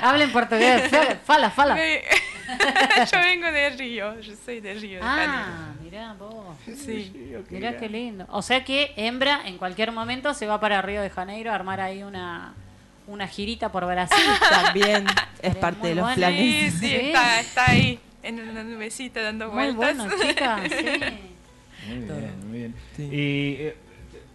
hable, 0.02 0.24
en 0.24 0.32
portugués. 0.32 0.92
Fala, 1.24 1.52
fala. 1.52 1.78
yo 3.12 3.20
vengo 3.20 3.52
de 3.52 3.70
Río, 3.70 4.20
yo 4.22 4.34
soy 4.44 4.62
de 4.62 4.74
Río. 4.74 5.02
ah, 5.04 5.68
mira 5.84 6.14
vos. 6.14 6.58
Sí. 6.84 7.14
Mirá 7.52 7.78
qué 7.78 7.88
lindo. 7.88 8.26
O 8.30 8.42
sea 8.42 8.64
que 8.64 8.92
Hembra 8.98 9.42
en 9.46 9.60
cualquier 9.60 9.92
momento 9.92 10.34
se 10.34 10.48
va 10.48 10.60
para 10.60 10.82
Río 10.82 11.04
de 11.04 11.12
Janeiro 11.12 11.52
a 11.52 11.56
armar 11.56 11.80
ahí 11.80 12.02
una, 12.02 12.56
una 13.08 13.28
girita 13.28 13.72
por 13.72 13.86
Brasil. 13.86 14.18
También 14.50 15.06
es 15.42 15.56
parte 15.56 15.90
de 15.90 15.96
los 15.96 16.14
planes. 16.14 16.74
Sí, 16.74 16.80
sí, 16.80 16.96
Está, 16.96 17.40
está, 17.40 17.72
ahí 17.72 18.00
en 18.24 18.40
una 18.40 18.64
nubecita 18.64 19.22
dando 19.22 19.52
vueltas. 19.52 19.96
Muy 19.96 20.08
bueno, 20.08 20.16
chicas, 20.22 20.62
sí. 20.70 20.86
Muy 21.88 22.00
bien, 22.00 22.34
muy 22.50 22.58
bien. 22.58 22.76
Y 22.98 23.56
eh, 23.60 23.76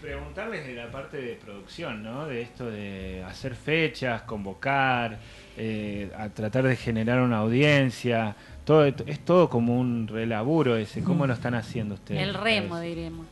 preguntarles 0.01 0.67
de 0.67 0.75
la 0.75 0.91
parte 0.91 1.21
de 1.21 1.35
producción, 1.35 2.03
¿no? 2.03 2.27
De 2.27 2.43
esto 2.43 2.71
de 2.71 3.25
hacer 3.25 3.57
fechas, 3.57 4.23
convocar, 4.23 5.19
eh, 5.57 6.11
a 6.17 6.29
tratar 6.29 6.65
de 6.65 6.77
generar 6.77 7.21
una 7.21 7.39
audiencia. 7.39 8.37
Todo, 8.65 8.87
es 8.87 9.19
todo 9.25 9.51
como 9.51 9.79
un 9.81 10.07
relaburo 10.07 10.77
ese. 10.77 11.03
¿Cómo 11.03 11.27
lo 11.27 11.35
están 11.35 11.55
haciendo 11.55 11.97
ustedes? 11.97 12.23
El 12.23 12.35
remo, 12.35 12.79
diríamos. 12.79 13.27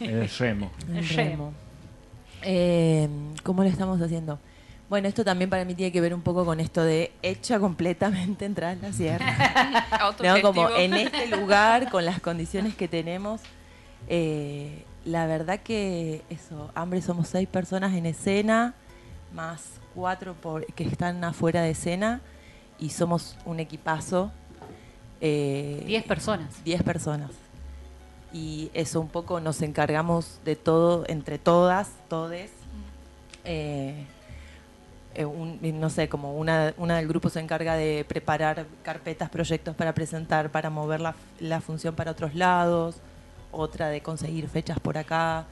El 0.00 0.28
remo. 0.28 0.70
El 0.94 1.08
remo. 1.08 1.52
Eh, 2.42 3.08
¿Cómo 3.42 3.64
lo 3.64 3.68
estamos 3.68 4.00
haciendo? 4.00 4.38
Bueno, 4.88 5.06
esto 5.06 5.22
también 5.22 5.50
para 5.50 5.66
mí 5.66 5.74
tiene 5.74 5.92
que 5.92 6.00
ver 6.00 6.14
un 6.14 6.22
poco 6.22 6.46
con 6.46 6.60
esto 6.60 6.82
de 6.82 7.12
hecha 7.20 7.60
completamente 7.60 8.46
en 8.46 8.54
Tras 8.54 8.80
la 8.80 8.92
Sierra. 8.92 9.86
¿No? 10.22 10.40
Como 10.40 10.70
en 10.70 10.94
este 10.94 11.26
lugar, 11.26 11.90
con 11.90 12.06
las 12.06 12.20
condiciones 12.20 12.74
que 12.74 12.88
tenemos. 12.88 13.42
Eh, 14.08 14.84
la 15.04 15.26
verdad 15.26 15.60
que 15.60 16.22
eso, 16.30 16.70
Hambre 16.74 17.02
somos 17.02 17.28
seis 17.28 17.46
personas 17.46 17.94
en 17.94 18.06
escena, 18.06 18.74
más 19.34 19.72
cuatro 19.94 20.34
por, 20.34 20.64
que 20.72 20.84
están 20.84 21.22
afuera 21.22 21.60
de 21.60 21.70
escena, 21.70 22.22
y 22.78 22.88
somos 22.90 23.36
un 23.44 23.60
equipazo. 23.60 24.32
Eh, 25.20 25.82
diez 25.86 26.04
personas. 26.04 26.64
Diez 26.64 26.82
personas. 26.82 27.32
Y 28.32 28.70
eso 28.72 29.00
un 29.02 29.08
poco 29.08 29.40
nos 29.40 29.60
encargamos 29.60 30.40
de 30.46 30.56
todo, 30.56 31.04
entre 31.08 31.38
todas, 31.38 31.90
todes. 32.08 32.50
Eh, 33.44 34.06
eh, 35.18 35.72
no 35.72 35.90
sé, 35.90 36.08
como 36.08 36.36
una, 36.36 36.74
una 36.76 36.98
del 36.98 37.08
grupo 37.08 37.28
se 37.28 37.40
encarga 37.40 37.74
de 37.74 38.04
preparar 38.06 38.66
carpetas, 38.84 39.28
proyectos 39.28 39.74
para 39.74 39.92
presentar, 39.92 40.50
para 40.50 40.70
mover 40.70 41.00
la, 41.00 41.16
la 41.40 41.60
función 41.60 41.96
para 41.96 42.12
otros 42.12 42.36
lados, 42.36 42.98
otra 43.50 43.88
de 43.88 44.00
conseguir 44.00 44.48
fechas 44.48 44.78
por 44.78 44.96
acá, 44.96 45.46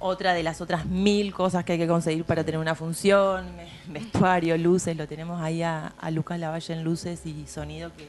otra 0.00 0.34
de 0.34 0.42
las 0.42 0.60
otras 0.60 0.84
mil 0.84 1.32
cosas 1.32 1.64
que 1.64 1.74
hay 1.74 1.78
que 1.78 1.86
conseguir 1.86 2.24
para 2.24 2.42
tener 2.42 2.58
una 2.58 2.74
función, 2.74 3.46
vestuario, 3.86 4.58
luces, 4.58 4.96
lo 4.96 5.06
tenemos 5.06 5.40
ahí 5.40 5.62
a, 5.62 5.92
a 6.00 6.10
Lucas 6.10 6.40
Lavalle 6.40 6.74
en 6.74 6.82
luces 6.82 7.24
y 7.24 7.46
sonido 7.46 7.92
que 7.96 8.08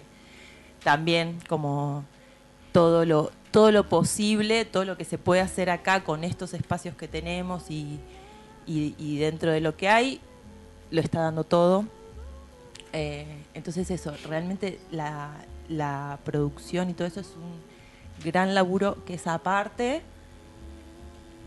también 0.83 1.37
como 1.47 2.03
todo 2.71 3.05
lo, 3.05 3.31
todo 3.51 3.71
lo 3.71 3.87
posible, 3.87 4.65
todo 4.65 4.85
lo 4.85 4.97
que 4.97 5.05
se 5.05 5.19
puede 5.19 5.41
hacer 5.41 5.69
acá 5.69 6.03
con 6.03 6.23
estos 6.23 6.55
espacios 6.55 6.95
que 6.95 7.07
tenemos 7.07 7.69
y, 7.69 7.99
y 8.65 9.17
dentro 9.19 9.51
de 9.51 9.61
lo 9.61 9.75
que 9.77 9.87
hay, 9.87 10.19
lo 10.91 11.01
está 11.01 11.21
dando 11.21 11.43
todo. 11.43 11.85
Eh, 12.93 13.25
entonces 13.53 13.91
eso, 13.91 14.13
realmente 14.27 14.79
la, 14.91 15.31
la, 15.67 16.17
producción 16.23 16.89
y 16.89 16.93
todo 16.93 17.07
eso 17.07 17.19
es 17.19 17.27
un 17.35 18.25
gran 18.25 18.55
laburo 18.55 19.03
que 19.05 19.13
es 19.13 19.27
aparte 19.27 20.01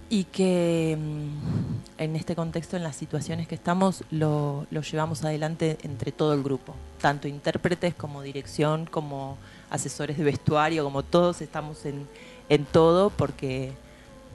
y 0.08 0.24
que 0.24 0.96
mm, 1.00 2.00
en 2.02 2.16
este 2.16 2.36
contexto, 2.36 2.76
en 2.76 2.84
las 2.84 2.94
situaciones 2.94 3.48
que 3.48 3.54
estamos, 3.54 4.04
lo, 4.10 4.66
lo, 4.70 4.82
llevamos 4.82 5.24
adelante 5.24 5.78
entre 5.82 6.12
todo 6.12 6.32
el 6.34 6.42
grupo, 6.42 6.74
tanto 7.00 7.26
intérpretes 7.26 7.94
como 7.94 8.22
dirección, 8.22 8.86
como 8.86 9.36
asesores 9.70 10.18
de 10.18 10.24
vestuario, 10.24 10.84
como 10.84 11.02
todos 11.02 11.40
estamos 11.40 11.84
en, 11.86 12.06
en 12.48 12.64
todo 12.66 13.10
porque, 13.10 13.72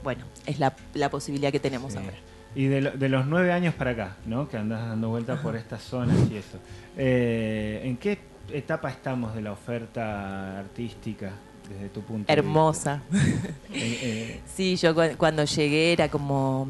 bueno, 0.04 0.26
es 0.46 0.60
la, 0.60 0.76
la 0.94 1.10
posibilidad 1.10 1.52
que 1.52 1.60
tenemos 1.60 1.96
ahora. 1.96 2.18
Y 2.58 2.66
de, 2.66 2.82
de, 2.82 3.08
los 3.10 3.28
nueve 3.28 3.52
años 3.52 3.76
para 3.76 3.92
acá, 3.92 4.16
¿no? 4.26 4.50
Que 4.50 4.58
andas 4.58 4.82
dando 4.90 5.10
vueltas 5.10 5.40
por 5.42 5.56
estas 5.56 5.80
zonas 5.84 6.18
y 6.32 6.38
eso. 6.38 6.58
Eh, 6.98 7.84
¿En 7.84 7.98
qué 7.98 8.18
etapa 8.52 8.90
estamos 8.90 9.36
de 9.36 9.42
la 9.42 9.52
oferta 9.52 10.58
artística 10.58 11.34
desde 11.70 11.90
tu 11.90 12.02
punto 12.02 12.34
Hermosa. 12.34 13.04
de 13.12 13.20
vista? 13.20 13.48
eh, 13.74 14.00
eh. 14.02 14.42
Sí, 14.56 14.76
yo 14.76 14.96
cuando 15.18 15.44
llegué 15.44 15.94
era 15.94 16.10
como 16.10 16.68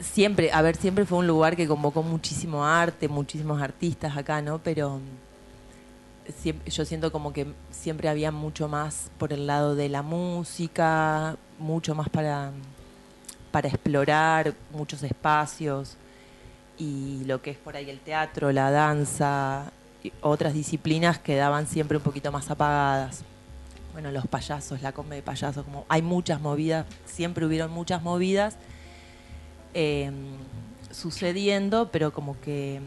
siempre, 0.00 0.50
a 0.50 0.62
ver, 0.62 0.74
siempre 0.74 1.04
fue 1.06 1.18
un 1.18 1.28
lugar 1.28 1.54
que 1.54 1.68
convocó 1.68 2.02
muchísimo 2.02 2.66
arte, 2.66 3.06
muchísimos 3.06 3.62
artistas 3.62 4.16
acá, 4.16 4.42
¿no? 4.42 4.58
Pero 4.58 4.98
siempre, 6.40 6.68
yo 6.72 6.84
siento 6.84 7.12
como 7.12 7.32
que 7.32 7.46
siempre 7.70 8.08
había 8.08 8.32
mucho 8.32 8.66
más 8.66 9.12
por 9.16 9.32
el 9.32 9.46
lado 9.46 9.76
de 9.76 9.88
la 9.88 10.02
música, 10.02 11.36
mucho 11.60 11.94
más 11.94 12.08
para 12.08 12.50
para 13.50 13.68
explorar 13.68 14.54
muchos 14.72 15.02
espacios 15.02 15.96
y 16.78 17.24
lo 17.26 17.42
que 17.42 17.50
es 17.50 17.58
por 17.58 17.76
ahí 17.76 17.90
el 17.90 18.00
teatro, 18.00 18.52
la 18.52 18.70
danza, 18.70 19.72
otras 20.20 20.54
disciplinas 20.54 21.18
quedaban 21.18 21.66
siempre 21.66 21.96
un 21.98 22.02
poquito 22.02 22.32
más 22.32 22.50
apagadas. 22.50 23.22
Bueno, 23.92 24.10
los 24.12 24.26
payasos, 24.26 24.82
la 24.82 24.92
come 24.92 25.16
de 25.16 25.22
payasos, 25.22 25.64
como 25.64 25.84
hay 25.88 26.00
muchas 26.00 26.40
movidas, 26.40 26.86
siempre 27.04 27.44
hubieron 27.44 27.70
muchas 27.70 28.02
movidas 28.02 28.56
eh, 29.74 30.10
sucediendo, 30.90 31.90
pero 31.90 32.12
como 32.12 32.40
que 32.40 32.80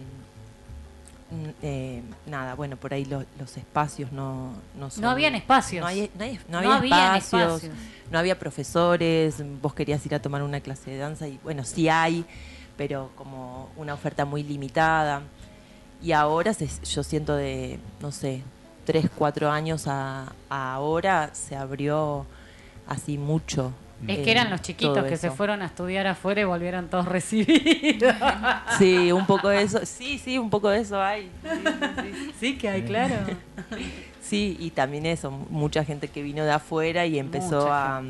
eh, 1.61 2.01
nada, 2.25 2.55
bueno, 2.55 2.75
por 2.77 2.93
ahí 2.93 3.05
lo, 3.05 3.23
los 3.39 3.55
espacios 3.57 4.11
no, 4.11 4.53
no 4.77 4.89
son... 4.89 5.01
No 5.01 5.09
habían 5.09 5.35
espacios. 5.35 5.81
No, 5.81 5.87
hay, 5.87 6.09
no, 6.17 6.23
hay, 6.23 6.39
no, 6.49 6.57
había 6.57 7.17
espacios, 7.17 7.63
espacios, 7.63 7.73
no 8.11 8.19
había 8.19 8.37
profesores, 8.37 9.43
vos 9.61 9.73
querías 9.73 10.05
ir 10.05 10.15
a 10.15 10.21
tomar 10.21 10.43
una 10.43 10.59
clase 10.59 10.91
de 10.91 10.97
danza 10.97 11.27
y 11.27 11.39
bueno, 11.43 11.63
sí 11.63 11.89
hay, 11.89 12.25
pero 12.77 13.11
como 13.15 13.69
una 13.77 13.93
oferta 13.93 14.25
muy 14.25 14.43
limitada. 14.43 15.21
Y 16.01 16.11
ahora 16.11 16.53
se, 16.53 16.67
yo 16.83 17.03
siento 17.03 17.35
de, 17.35 17.79
no 18.01 18.11
sé, 18.11 18.41
tres, 18.85 19.09
cuatro 19.15 19.49
años 19.49 19.87
a, 19.87 20.33
a 20.49 20.73
ahora 20.73 21.29
se 21.33 21.55
abrió 21.55 22.25
así 22.87 23.17
mucho 23.17 23.71
es 24.07 24.19
que 24.19 24.31
eran 24.31 24.49
los 24.49 24.61
chiquitos 24.61 25.03
que 25.05 25.17
se 25.17 25.31
fueron 25.31 25.61
a 25.61 25.65
estudiar 25.65 26.07
afuera 26.07 26.41
y 26.41 26.43
volvieron 26.43 26.87
todos 26.89 27.05
recibidos. 27.09 28.15
Sí, 28.77 29.11
un 29.11 29.25
poco 29.25 29.49
de 29.49 29.61
eso. 29.61 29.85
Sí, 29.85 30.19
sí, 30.19 30.37
un 30.37 30.49
poco 30.49 30.69
de 30.69 30.79
eso 30.79 31.01
hay. 31.01 31.29
Sí, 32.39 32.57
que 32.57 32.69
hay, 32.69 32.83
claro. 32.83 33.15
Sí, 34.21 34.57
y 34.59 34.71
también 34.71 35.05
eso, 35.05 35.31
mucha 35.31 35.83
gente 35.83 36.07
que 36.07 36.21
vino 36.21 36.43
de 36.43 36.51
afuera 36.51 37.05
y 37.05 37.19
empezó 37.19 37.71
a, 37.71 38.01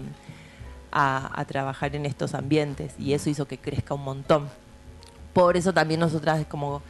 a, 0.91 1.45
trabajar 1.45 1.95
en 1.95 2.05
estos 2.05 2.33
ambientes 2.33 2.93
y 3.00 3.13
eso 3.13 3.29
hizo 3.29 3.47
que 3.47 3.57
crezca 3.57 3.93
un 3.93 4.03
montón. 4.03 4.50
Por 5.33 5.57
eso 5.57 5.73
también 5.73 6.00
nosotras 6.00 6.45
como 6.47 6.81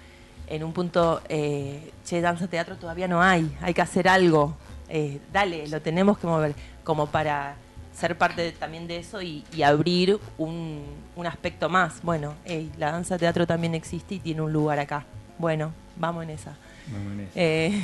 en 0.48 0.63
un 0.63 0.74
punto, 0.74 1.22
eh, 1.29 1.91
che, 2.05 2.19
danza 2.22 2.48
teatro 2.48 2.75
todavía 2.75 3.07
no 3.07 3.22
hay, 3.22 3.50
hay 3.62 3.74
que 3.74 3.81
hacer 3.81 4.07
algo. 4.07 4.55
Eh, 4.89 5.19
dale, 5.31 5.67
lo 5.67 5.81
tenemos 5.81 6.17
que 6.17 6.27
mover 6.27 6.53
como 6.83 7.07
para 7.07 7.55
ser 7.94 8.18
parte 8.18 8.52
también 8.54 8.88
de 8.88 8.98
eso 8.98 9.22
y, 9.22 9.44
abrir 9.64 10.20
un, 10.38 10.84
un, 11.16 11.28
aspecto 11.28 11.70
más. 11.70 12.02
Bueno, 12.02 12.36
la 12.78 12.92
danza 12.92 13.18
teatro 13.18 13.48
también 13.48 13.76
existe 13.76 14.16
y 14.16 14.20
tiene 14.20 14.42
un 14.42 14.52
lugar 14.52 14.80
acá. 14.80 15.06
Bueno, 15.38 15.74
vamos 15.96 16.24
en 16.24 16.32
esa. 16.32 16.56
Vamos 16.88 17.14
en 17.14 17.20
esa. 17.22 17.32
Eh, 17.36 17.84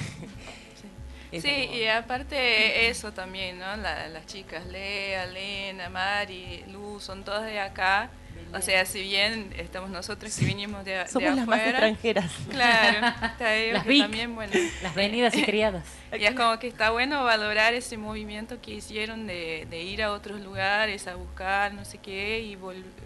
sí, 1.42 1.70
y 1.74 1.88
aparte 1.88 2.90
eso 2.90 3.12
también, 3.12 3.60
¿no? 3.60 3.76
las 3.78 4.26
chicas, 4.26 4.66
Lea, 4.68 5.26
Lena, 5.28 5.90
Mari, 5.90 6.64
Luz, 6.72 7.04
son 7.04 7.24
todas 7.24 7.46
de 7.46 7.60
acá 7.60 8.10
o 8.54 8.62
sea, 8.62 8.86
si 8.86 9.02
bien 9.02 9.54
estamos 9.58 9.90
nosotros 9.90 10.36
que 10.36 10.46
vinimos 10.46 10.84
de, 10.84 11.08
Somos 11.08 11.36
las 11.36 11.46
más 11.46 11.60
extranjeras. 11.60 12.32
Claro, 12.50 13.02
las 13.40 13.86
también, 13.86 14.36
bueno. 14.36 14.54
Las 14.82 14.96
venidas 14.96 15.36
y 15.36 15.44
criadas. 15.44 15.86
Y 16.12 16.26
es 16.26 16.34
como 16.34 16.58
que 16.58 16.68
está 16.68 16.90
bueno 16.90 17.24
valorar 17.24 17.76
ese 17.76 17.96
movimiento 17.96 18.60
que 18.62 18.72
hicieron 18.72 19.28
de, 19.28 19.68
ir 19.72 20.02
a 20.02 20.12
otros 20.12 20.42
lugares 20.42 21.08
a 21.08 21.14
buscar 21.14 21.72
no 21.76 21.86
sé 21.86 22.00
qué 22.00 22.40
y, 22.40 22.58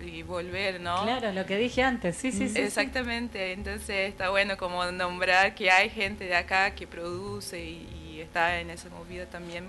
y 0.08 0.24
volver, 0.24 0.80
¿no? 0.80 1.04
Claro, 1.04 1.34
lo 1.34 1.46
que 1.46 1.58
dije 1.58 1.84
antes, 1.84 2.16
sí, 2.16 2.32
sí, 2.32 2.48
sí. 2.48 2.60
Exactamente, 2.60 3.52
entonces 3.52 4.10
está 4.10 4.30
bueno 4.30 4.56
como 4.56 4.86
nombrar 4.86 5.54
que 5.54 5.70
hay 5.70 5.90
gente 5.90 6.24
de 6.24 6.36
acá 6.36 6.76
que 6.76 6.88
produce 6.88 7.60
y, 7.60 8.22
está 8.22 8.62
en 8.62 8.70
esa 8.70 8.88
movida 8.88 9.26
también. 9.26 9.66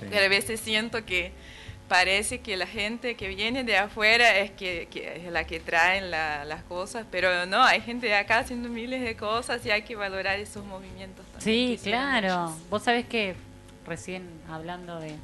Pero 0.00 0.24
a 0.24 0.28
veces 0.28 0.60
siento 0.60 1.04
que 1.04 1.32
parece 1.88 2.40
que 2.40 2.56
la 2.56 2.66
gente 2.66 3.14
que 3.14 3.28
viene 3.28 3.64
de 3.64 3.76
afuera 3.76 4.36
es 4.38 4.50
que, 4.50 4.88
es 4.92 5.32
la 5.32 5.44
que 5.44 5.60
traen 5.60 6.10
las 6.10 6.62
cosas, 6.64 7.06
pero 7.10 7.46
no, 7.46 7.62
hay 7.62 7.80
gente 7.80 8.06
de 8.06 8.14
acá 8.14 8.38
haciendo 8.38 8.68
miles 8.68 9.02
de 9.02 9.16
cosas 9.16 9.64
y 9.64 9.70
hay 9.70 9.82
que 9.82 9.96
valorar 9.96 10.38
esos 10.38 10.64
movimientos 10.64 11.24
también. 11.26 11.78
Sí, 11.78 11.80
claro. 11.82 12.54
Vos 12.70 12.82
sabés 12.82 13.06
que 13.06 13.34
recién 13.86 14.28
hablando 14.48 14.98
de, 14.98 15.14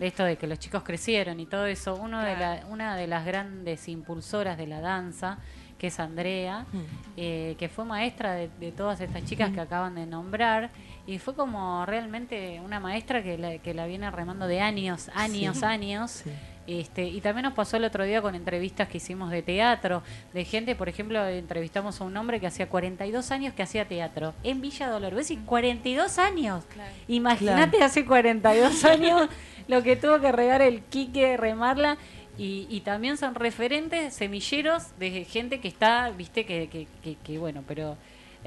esto 0.00 0.24
de 0.24 0.36
que 0.36 0.46
los 0.46 0.58
chicos 0.58 0.82
crecieron 0.82 1.40
y 1.40 1.46
todo 1.46 1.66
eso, 1.66 1.96
uno 1.96 2.20
de 2.20 2.36
la, 2.36 2.64
una 2.68 2.96
de 2.96 3.06
las 3.06 3.24
grandes 3.24 3.88
impulsoras 3.88 4.58
de 4.58 4.66
la 4.66 4.80
danza, 4.80 5.38
que 5.78 5.88
es 5.88 6.00
Andrea, 6.00 6.66
mm. 6.72 6.78
eh, 7.16 7.56
que 7.58 7.68
fue 7.68 7.84
maestra 7.84 8.32
de, 8.34 8.48
de 8.60 8.72
todas 8.72 9.00
estas 9.00 9.24
chicas 9.24 9.50
que 9.52 9.60
acaban 9.60 9.94
de 9.94 10.06
nombrar, 10.06 10.70
y 11.06 11.18
fue 11.18 11.34
como 11.34 11.86
realmente 11.86 12.60
una 12.64 12.80
maestra 12.80 13.22
que 13.22 13.38
la, 13.38 13.58
que 13.58 13.74
la 13.74 13.86
viene 13.86 14.10
remando 14.10 14.46
de 14.46 14.60
años, 14.60 15.08
años, 15.14 15.62
años. 15.62 16.24
Este, 16.66 17.04
y 17.04 17.20
también 17.20 17.44
nos 17.44 17.52
pasó 17.52 17.76
el 17.76 17.84
otro 17.84 18.02
día 18.02 18.20
con 18.20 18.34
entrevistas 18.34 18.88
que 18.88 18.96
hicimos 18.96 19.30
de 19.30 19.40
teatro, 19.40 20.02
de 20.34 20.44
gente, 20.44 20.74
por 20.74 20.88
ejemplo, 20.88 21.24
entrevistamos 21.24 22.00
a 22.00 22.04
un 22.04 22.16
hombre 22.16 22.40
que 22.40 22.48
hacía 22.48 22.68
42 22.68 23.30
años 23.30 23.54
que 23.54 23.62
hacía 23.62 23.86
teatro 23.86 24.34
en 24.42 24.60
Villa 24.60 24.88
Dolores. 24.88 25.16
¿Ves? 25.16 25.38
42 25.46 26.18
años. 26.18 26.64
Imagínate 27.06 27.82
hace 27.84 28.04
42 28.04 28.84
años 28.84 29.28
lo 29.68 29.82
que 29.84 29.94
tuvo 29.94 30.20
que 30.20 30.32
regar 30.32 30.60
el 30.60 30.82
Quique, 30.82 31.36
remarla 31.36 31.98
Y, 32.36 32.66
y 32.68 32.80
también 32.80 33.16
son 33.16 33.34
referentes, 33.34 34.12
semilleros 34.12 34.98
de 34.98 35.24
gente 35.24 35.60
que 35.60 35.68
está, 35.68 36.10
viste, 36.10 36.44
que, 36.44 36.68
que, 36.68 36.86
que, 37.02 37.14
que 37.14 37.38
bueno, 37.38 37.62
pero 37.66 37.96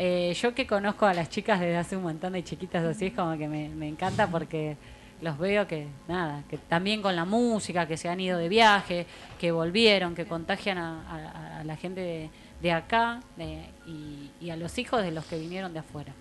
eh, 0.02 0.34
yo 0.34 0.56
que 0.56 0.66
conozco 0.66 1.06
a 1.06 1.14
las 1.14 1.30
chicas 1.30 1.60
desde 1.60 1.76
hace 1.78 1.98
un 1.98 2.04
montón 2.04 2.32
de 2.34 2.44
chiquitas 2.44 2.84
así, 2.86 3.08
es 3.08 3.14
como 3.14 3.38
que 3.38 3.48
me, 3.50 3.68
me 3.70 3.88
encanta 3.88 4.28
porque 4.28 4.78
los 5.22 5.38
veo 5.38 5.68
que, 5.68 5.88
nada, 6.08 6.44
que 6.50 6.58
también 6.58 7.02
con 7.02 7.14
la 7.16 7.26
música, 7.26 7.86
que 7.86 7.98
se 7.98 8.08
han 8.08 8.22
ido 8.22 8.38
de 8.38 8.48
viaje, 8.48 9.06
que 9.38 9.52
volvieron, 9.52 10.16
que 10.16 10.26
contagian 10.26 10.78
a, 10.78 11.02
a- 11.10 11.60
a 11.60 11.64
la 11.66 11.76
gente 11.76 12.00
de, 12.00 12.30
de 12.62 12.72
acá 12.72 13.20
de- 13.36 13.66
y, 13.86 14.32
y 14.40 14.50
a 14.52 14.56
los 14.56 14.78
hijos 14.78 15.04
de 15.04 15.12
los 15.12 15.26
que 15.26 15.38
vinieron 15.38 15.74
de 15.74 15.80
afuera. 15.80 16.14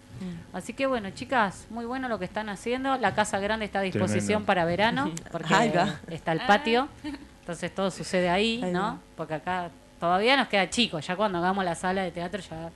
Así 0.53 0.73
que 0.73 0.87
bueno, 0.87 1.11
chicas, 1.11 1.69
muy 1.71 1.85
bueno 1.85 2.09
lo 2.09 2.19
que 2.19 2.25
están 2.25 2.49
haciendo. 2.49 2.97
La 2.97 3.15
casa 3.15 3.39
grande 3.39 3.65
está 3.67 3.79
a 3.79 3.83
disposición 3.83 4.45
Tremendo. 4.45 4.47
para 4.47 4.65
verano, 4.65 5.13
porque 5.31 5.55
está 6.09 6.33
el 6.33 6.41
patio. 6.41 6.89
Entonces 7.41 7.73
todo 7.73 7.93
sucede 7.93 8.29
ahí, 8.29 8.61
¿no? 8.73 8.99
Porque 9.17 9.35
acá 9.35 9.71
todavía 10.01 10.37
nos 10.37 10.49
queda 10.49 10.69
chico. 10.69 10.99
Ya 10.99 11.15
cuando 11.15 11.39
hagamos 11.39 11.65
la 11.65 11.77
sala 11.77 12.03
de 12.03 12.11
teatro, 12.11 12.43
ya. 12.43 12.71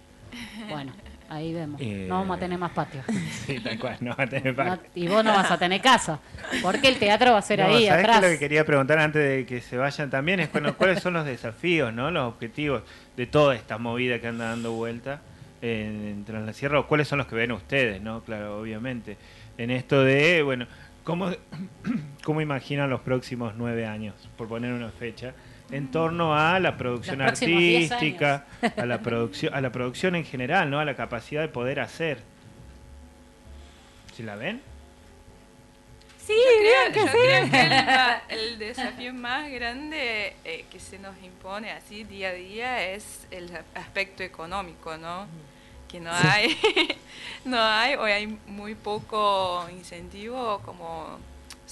Bueno, 0.68 0.92
ahí 1.28 1.52
vemos. 1.52 1.80
Eh, 1.80 2.06
No 2.08 2.16
vamos 2.20 2.36
a 2.36 2.40
tener 2.40 2.58
más 2.58 2.70
patio. 2.72 3.02
Sí, 3.46 3.58
tal 3.60 3.78
cual, 3.78 3.96
no 4.00 4.14
va 4.16 4.24
a 4.24 4.26
tener 4.26 4.56
No- 4.56 4.64
parte. 4.64 4.88
y 4.94 5.08
vos 5.08 5.24
no 5.24 5.32
vas 5.32 5.50
a 5.50 5.58
tener 5.58 5.80
casa. 5.80 6.20
Porque 6.62 6.88
el 6.88 6.98
teatro 6.98 7.32
va 7.32 7.38
a 7.38 7.42
ser 7.42 7.58
No, 7.60 7.66
ahí, 7.66 7.86
¿sabés 7.86 8.04
atrás. 8.04 8.22
lo 8.22 8.28
que 8.28 8.38
quería 8.38 8.64
preguntar 8.64 8.98
antes 8.98 9.22
de 9.22 9.46
que 9.46 9.60
se 9.60 9.76
vayan 9.76 10.10
también 10.10 10.40
es 10.40 10.50
bueno, 10.52 10.76
cuáles 10.76 11.00
son 11.02 11.14
los 11.14 11.24
desafíos, 11.26 11.92
¿no? 11.92 12.10
Los 12.10 12.24
objetivos 12.32 12.82
de 13.16 13.26
toda 13.26 13.54
esta 13.54 13.78
movida 13.78 14.20
que 14.20 14.28
anda 14.28 14.46
dando 14.50 14.72
vuelta 14.72 15.20
en, 15.60 16.24
en 16.28 16.46
la 16.46 16.52
Sierra, 16.52 16.80
o 16.80 16.86
cuáles 16.86 17.08
son 17.08 17.18
los 17.18 17.26
que 17.26 17.34
ven 17.36 17.52
ustedes, 17.52 18.00
¿no? 18.02 18.20
Claro, 18.22 18.60
obviamente. 18.60 19.16
En 19.58 19.70
esto 19.70 20.02
de, 20.02 20.42
bueno, 20.42 20.66
¿cómo, 21.04 21.30
cómo 22.24 22.40
imaginan 22.40 22.90
los 22.90 23.00
próximos 23.00 23.54
nueve 23.56 23.86
años, 23.86 24.14
por 24.36 24.48
poner 24.48 24.72
una 24.72 24.90
fecha, 24.90 25.32
en 25.72 25.90
torno 25.90 26.36
a 26.36 26.60
la 26.60 26.76
producción 26.76 27.22
artística, 27.22 28.44
a 28.76 28.86
la 28.86 29.00
producción, 29.00 29.54
a 29.54 29.60
la 29.60 29.72
producción 29.72 30.14
en 30.14 30.24
general, 30.24 30.70
¿no? 30.70 30.78
A 30.78 30.84
la 30.84 30.94
capacidad 30.94 31.40
de 31.40 31.48
poder 31.48 31.80
hacer. 31.80 32.18
¿Sí 34.14 34.22
la 34.22 34.36
ven? 34.36 34.60
Sí, 36.26 36.34
Yo 36.36 36.92
creo, 36.92 37.06
yo 37.06 37.12
creo 37.12 37.50
que 37.50 38.20
el 38.34 38.58
desafío 38.58 39.12
más 39.14 39.50
grande 39.50 40.36
eh, 40.44 40.66
que 40.70 40.78
se 40.78 40.98
nos 40.98 41.20
impone 41.22 41.72
así 41.72 42.04
día 42.04 42.28
a 42.28 42.32
día 42.32 42.90
es 42.90 43.26
el 43.30 43.50
aspecto 43.74 44.22
económico, 44.22 44.96
¿no? 44.98 45.26
Que 45.88 45.98
no 45.98 46.10
hay, 46.12 46.56
no 47.44 47.60
hay, 47.60 47.94
o 47.96 48.04
hay 48.04 48.26
muy 48.46 48.74
poco 48.74 49.66
incentivo 49.70 50.60
como 50.64 51.18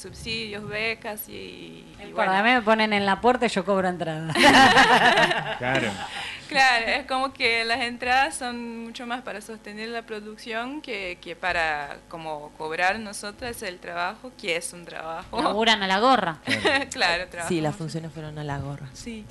subsidios, 0.00 0.66
becas 0.68 1.28
y, 1.28 1.84
y 2.04 2.12
bueno. 2.12 2.32
a 2.32 2.42
mí 2.42 2.50
me 2.50 2.62
ponen 2.62 2.92
en 2.92 3.06
la 3.06 3.20
puerta 3.20 3.46
y 3.46 3.48
yo 3.48 3.64
cobro 3.64 3.88
entrada. 3.88 4.32
Claro. 5.58 5.90
Claro, 6.48 6.86
es 6.86 7.06
como 7.06 7.32
que 7.32 7.64
las 7.64 7.80
entradas 7.82 8.34
son 8.34 8.82
mucho 8.84 9.06
más 9.06 9.22
para 9.22 9.40
sostener 9.40 9.88
la 9.90 10.02
producción 10.02 10.80
que, 10.80 11.18
que 11.20 11.36
para 11.36 11.98
como 12.08 12.50
cobrar 12.58 12.98
nosotras 12.98 13.62
el 13.62 13.78
trabajo, 13.78 14.32
que 14.40 14.56
es 14.56 14.72
un 14.72 14.84
trabajo. 14.84 15.40
Laburan 15.40 15.80
a 15.84 15.86
la 15.86 16.00
gorra. 16.00 16.38
claro, 16.90 17.24
Sí, 17.24 17.30
trabajamos. 17.30 17.62
las 17.62 17.76
funciones 17.76 18.12
fueron 18.12 18.36
a 18.38 18.42
la 18.42 18.58
gorra. 18.58 18.88
Sí. 18.94 19.24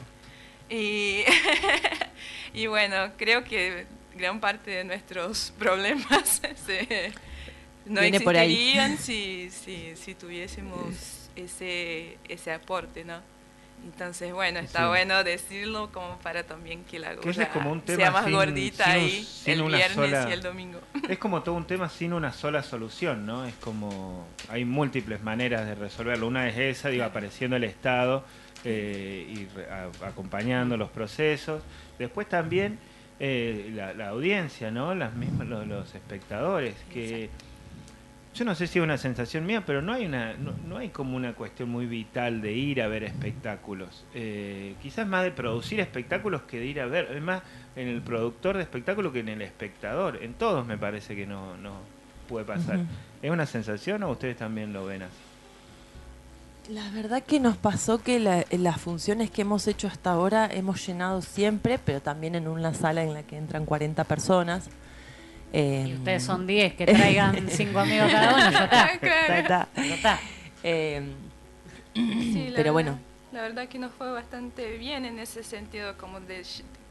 Y, 0.69 1.23
y 2.53 2.67
bueno, 2.67 3.11
creo 3.17 3.43
que 3.43 3.85
gran 4.15 4.39
parte 4.39 4.71
de 4.71 4.83
nuestros 4.85 5.51
problemas 5.59 6.41
se- 6.65 7.11
no 7.89 8.01
Viene 8.01 8.21
por 8.21 8.37
ahí. 8.37 8.53
existirían 8.53 8.97
si, 8.97 9.49
si, 9.51 9.95
si 9.95 10.15
tuviésemos 10.15 11.29
ese, 11.35 12.17
ese 12.29 12.53
aporte, 12.53 13.03
¿no? 13.03 13.19
Entonces, 13.85 14.33
bueno, 14.33 14.59
está 14.59 14.79
Sí. 14.81 14.87
bueno 14.89 15.23
decirlo 15.23 15.89
como 15.93 16.17
para 16.17 16.43
también 16.43 16.83
que 16.83 16.99
la 16.99 17.15
Que 17.15 17.29
ese 17.29 17.43
es 17.43 17.47
gorra 17.47 17.53
como 17.53 17.71
un 17.71 17.81
tema 17.81 17.97
sea 17.97 18.11
más 18.11 18.25
sin- 18.25 18.33
gordita 18.33 18.83
sin 18.83 18.93
ahí 18.93 19.23
sin 19.23 19.53
el 19.53 19.61
una 19.61 19.77
viernes 19.77 19.95
sola- 19.95 20.29
y 20.29 20.33
el 20.33 20.41
domingo. 20.41 20.79
Es 21.09 21.17
como 21.17 21.43
todo 21.43 21.55
un 21.55 21.65
tema 21.65 21.87
sin 21.87 22.11
una 22.11 22.33
sola 22.33 22.61
solución, 22.61 23.25
¿no? 23.25 23.45
Es 23.45 23.53
como 23.55 24.27
hay 24.49 24.65
múltiples 24.65 25.21
maneras 25.23 25.65
de 25.65 25.75
resolverlo. 25.75 26.27
Una 26.27 26.49
es 26.49 26.57
esa, 26.57 26.89
digo, 26.89 27.05
apareciendo 27.05 27.55
el 27.55 27.63
Estado 27.63 28.25
eh, 28.65 29.25
y 29.29 29.45
re- 29.55 29.69
a- 29.71 30.07
acompañando 30.07 30.75
los 30.75 30.89
procesos. 30.89 31.63
Después 31.97 32.27
también 32.27 32.77
eh, 33.21 33.71
la, 33.73 33.93
la 33.93 34.09
audiencia, 34.09 34.71
¿no? 34.71 34.93
Las 34.93 35.13
mismas, 35.13 35.47
los, 35.47 35.65
los 35.65 35.95
espectadores, 35.95 36.75
que 36.93 37.29
yo 38.33 38.45
no 38.45 38.55
sé 38.55 38.67
si 38.67 38.79
es 38.79 38.83
una 38.83 38.97
sensación 38.97 39.45
mía, 39.45 39.63
pero 39.65 39.81
no 39.81 39.91
hay 39.93 40.05
una, 40.05 40.33
no, 40.35 40.53
no 40.67 40.77
hay 40.77 40.89
como 40.89 41.17
una 41.17 41.33
cuestión 41.33 41.69
muy 41.69 41.85
vital 41.87 42.41
de 42.41 42.53
ir 42.53 42.81
a 42.81 42.87
ver 42.87 43.03
espectáculos. 43.03 44.05
Eh, 44.13 44.75
quizás 44.81 45.07
más 45.07 45.23
de 45.23 45.31
producir 45.31 45.79
espectáculos 45.79 46.43
que 46.43 46.59
de 46.59 46.65
ir 46.67 46.79
a 46.79 46.85
ver. 46.85 47.11
Es 47.13 47.21
más 47.21 47.41
en 47.75 47.87
el 47.87 48.01
productor 48.01 48.55
de 48.57 48.63
espectáculo 48.63 49.11
que 49.11 49.19
en 49.21 49.29
el 49.29 49.41
espectador. 49.41 50.19
En 50.23 50.33
todos 50.35 50.65
me 50.65 50.77
parece 50.77 51.15
que 51.15 51.25
no, 51.25 51.57
no 51.57 51.73
puede 52.27 52.45
pasar. 52.45 52.79
¿Es 53.21 53.31
una 53.31 53.45
sensación 53.47 54.03
o 54.03 54.11
ustedes 54.11 54.37
también 54.37 54.71
lo 54.73 54.85
ven 54.85 55.01
así? 55.03 55.13
La 56.73 56.87
verdad 56.91 57.23
que 57.23 57.39
nos 57.39 57.57
pasó 57.57 57.97
que 58.03 58.19
la- 58.19 58.45
las 58.51 58.79
funciones 58.79 59.31
que 59.31 59.41
hemos 59.41 59.67
hecho 59.67 59.87
hasta 59.87 60.11
ahora 60.11 60.47
hemos 60.53 60.85
llenado 60.85 61.21
siempre, 61.23 61.79
pero 61.83 61.99
también 61.99 62.35
en 62.35 62.47
una 62.47 62.75
sala 62.75 63.01
en 63.03 63.15
la 63.15 63.23
que 63.23 63.37
entran 63.37 63.65
40 63.65 64.03
personas. 64.03 64.69
Eh, 65.51 65.85
Y 65.89 65.93
ustedes 65.95 66.23
son 66.23 66.45
10, 66.47 66.73
que 66.75 66.85
traigan 66.87 67.49
5 67.49 67.79
amigos 67.79 68.11
cada 68.11 68.33
uno, 68.35 68.51
ya 68.51 68.63
está. 68.65 68.99
Claro. 68.99 69.67
Ya 69.75 69.95
está. 69.95 70.19
Eh, 70.63 71.13
Sí, 71.95 72.49
la 72.49 72.55
pero 72.55 72.73
verdad- 72.73 72.93
bueno. 72.93 72.99
La 73.31 73.41
verdad 73.43 73.67
que 73.67 73.77
nos 73.77 73.91
fue 73.93 74.11
bastante 74.11 74.77
bien 74.77 75.05
en 75.05 75.19
ese 75.19 75.43
sentido, 75.43 75.95
como 75.97 76.19
de, 76.19 76.43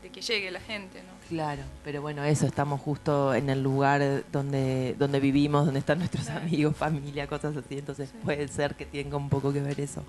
de 0.02 0.10
que 0.10 0.20
llegue 0.20 0.50
la 0.52 0.60
gente, 0.60 0.98
¿no? 1.02 1.08
Claro, 1.28 1.62
pero 1.82 2.00
bueno, 2.00 2.22
eso, 2.24 2.46
estamos 2.46 2.80
justo 2.80 3.34
en 3.34 3.50
el 3.50 3.60
lugar 3.62 4.22
donde, 4.30 4.94
donde 4.98 5.18
vivimos, 5.18 5.64
donde 5.64 5.80
están 5.80 5.98
nuestros 5.98 6.28
amigos, 6.30 6.76
familia, 6.76 7.26
cosas 7.26 7.56
así, 7.56 7.78
entonces 7.78 8.10
Sí. 8.10 8.16
puede 8.22 8.46
ser 8.48 8.76
que 8.76 8.86
tenga 8.86 9.16
un 9.16 9.28
poco 9.28 9.52
que 9.52 9.60
ver 9.60 9.80
eso. 9.80 10.04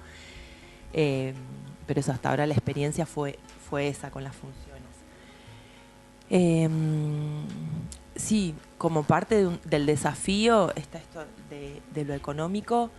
Eh, 0.93 1.33
pero 1.88 1.99
eso, 1.99 2.12
hasta 2.12 2.29
ahora 2.29 2.45
la 2.45 2.53
experiencia 2.53 3.05
fue, 3.07 3.39
fue 3.69 3.88
esa 3.88 4.12
con 4.12 4.23
las 4.23 4.35
funciones. 4.35 4.83
Eh, 6.29 6.69
sí, 8.19 8.53
como 8.77 9.03
parte 9.03 9.36
de 9.36 9.47
un- 9.47 9.60
del 9.65 9.86
desafío 9.86 10.71
está 10.75 10.97
esto 10.97 11.23
de, 11.49 11.82
de 11.93 12.05
lo 12.05 12.13
económico. 12.13 12.91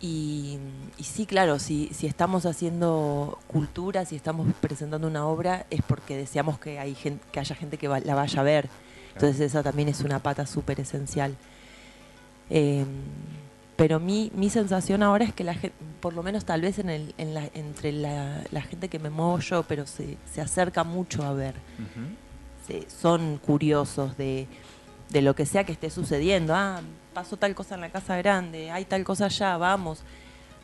Y, 0.00 0.58
y 0.96 1.02
sí, 1.04 1.26
claro, 1.26 1.58
si, 1.58 1.88
si 1.92 2.06
estamos 2.06 2.46
haciendo 2.46 3.36
cultura, 3.48 4.04
si 4.04 4.14
estamos 4.14 4.46
presentando 4.60 5.08
una 5.08 5.26
obra, 5.26 5.66
es 5.70 5.82
porque 5.82 6.16
deseamos 6.16 6.58
que, 6.60 6.78
hay 6.78 6.94
gen- 6.94 7.20
que 7.32 7.40
haya 7.40 7.56
gente 7.56 7.78
que 7.78 7.88
va- 7.88 7.98
la 8.00 8.14
vaya 8.14 8.40
a 8.40 8.44
ver. 8.44 8.68
Entonces 9.14 9.40
esa 9.40 9.62
también 9.64 9.88
es 9.88 10.00
una 10.02 10.20
pata 10.20 10.46
súper 10.46 10.78
esencial. 10.80 11.34
Eh, 12.50 12.84
pero 13.76 13.98
mi, 14.00 14.30
mi 14.34 14.50
sensación 14.50 15.02
ahora 15.02 15.24
es 15.24 15.32
que 15.32 15.42
la 15.44 15.54
gente, 15.54 15.74
por 16.00 16.12
lo 16.14 16.22
menos 16.22 16.44
tal 16.44 16.60
vez 16.60 16.78
en 16.78 16.90
el, 16.90 17.14
en 17.18 17.34
la- 17.34 17.50
entre 17.54 17.90
la, 17.92 18.42
la 18.52 18.62
gente 18.62 18.88
que 18.88 18.98
me 19.00 19.10
muevo 19.10 19.38
yo, 19.40 19.64
pero 19.64 19.86
se, 19.86 20.16
se 20.32 20.40
acerca 20.40 20.84
mucho 20.84 21.24
a 21.24 21.32
ver 21.32 21.54
se- 22.68 22.88
son 22.88 23.38
curiosos 23.38 24.16
de, 24.16 24.46
de 25.10 25.22
lo 25.22 25.34
que 25.34 25.44
sea 25.46 25.64
que 25.64 25.72
esté 25.72 25.90
sucediendo. 25.90 26.54
Ah, 26.54 26.80
pasó 27.14 27.36
tal 27.36 27.54
cosa 27.56 27.74
en 27.74 27.80
la 27.80 27.90
casa 27.90 28.16
grande, 28.18 28.70
hay 28.70 28.84
tal 28.84 29.02
cosa 29.02 29.24
allá, 29.24 29.56
vamos. 29.56 30.02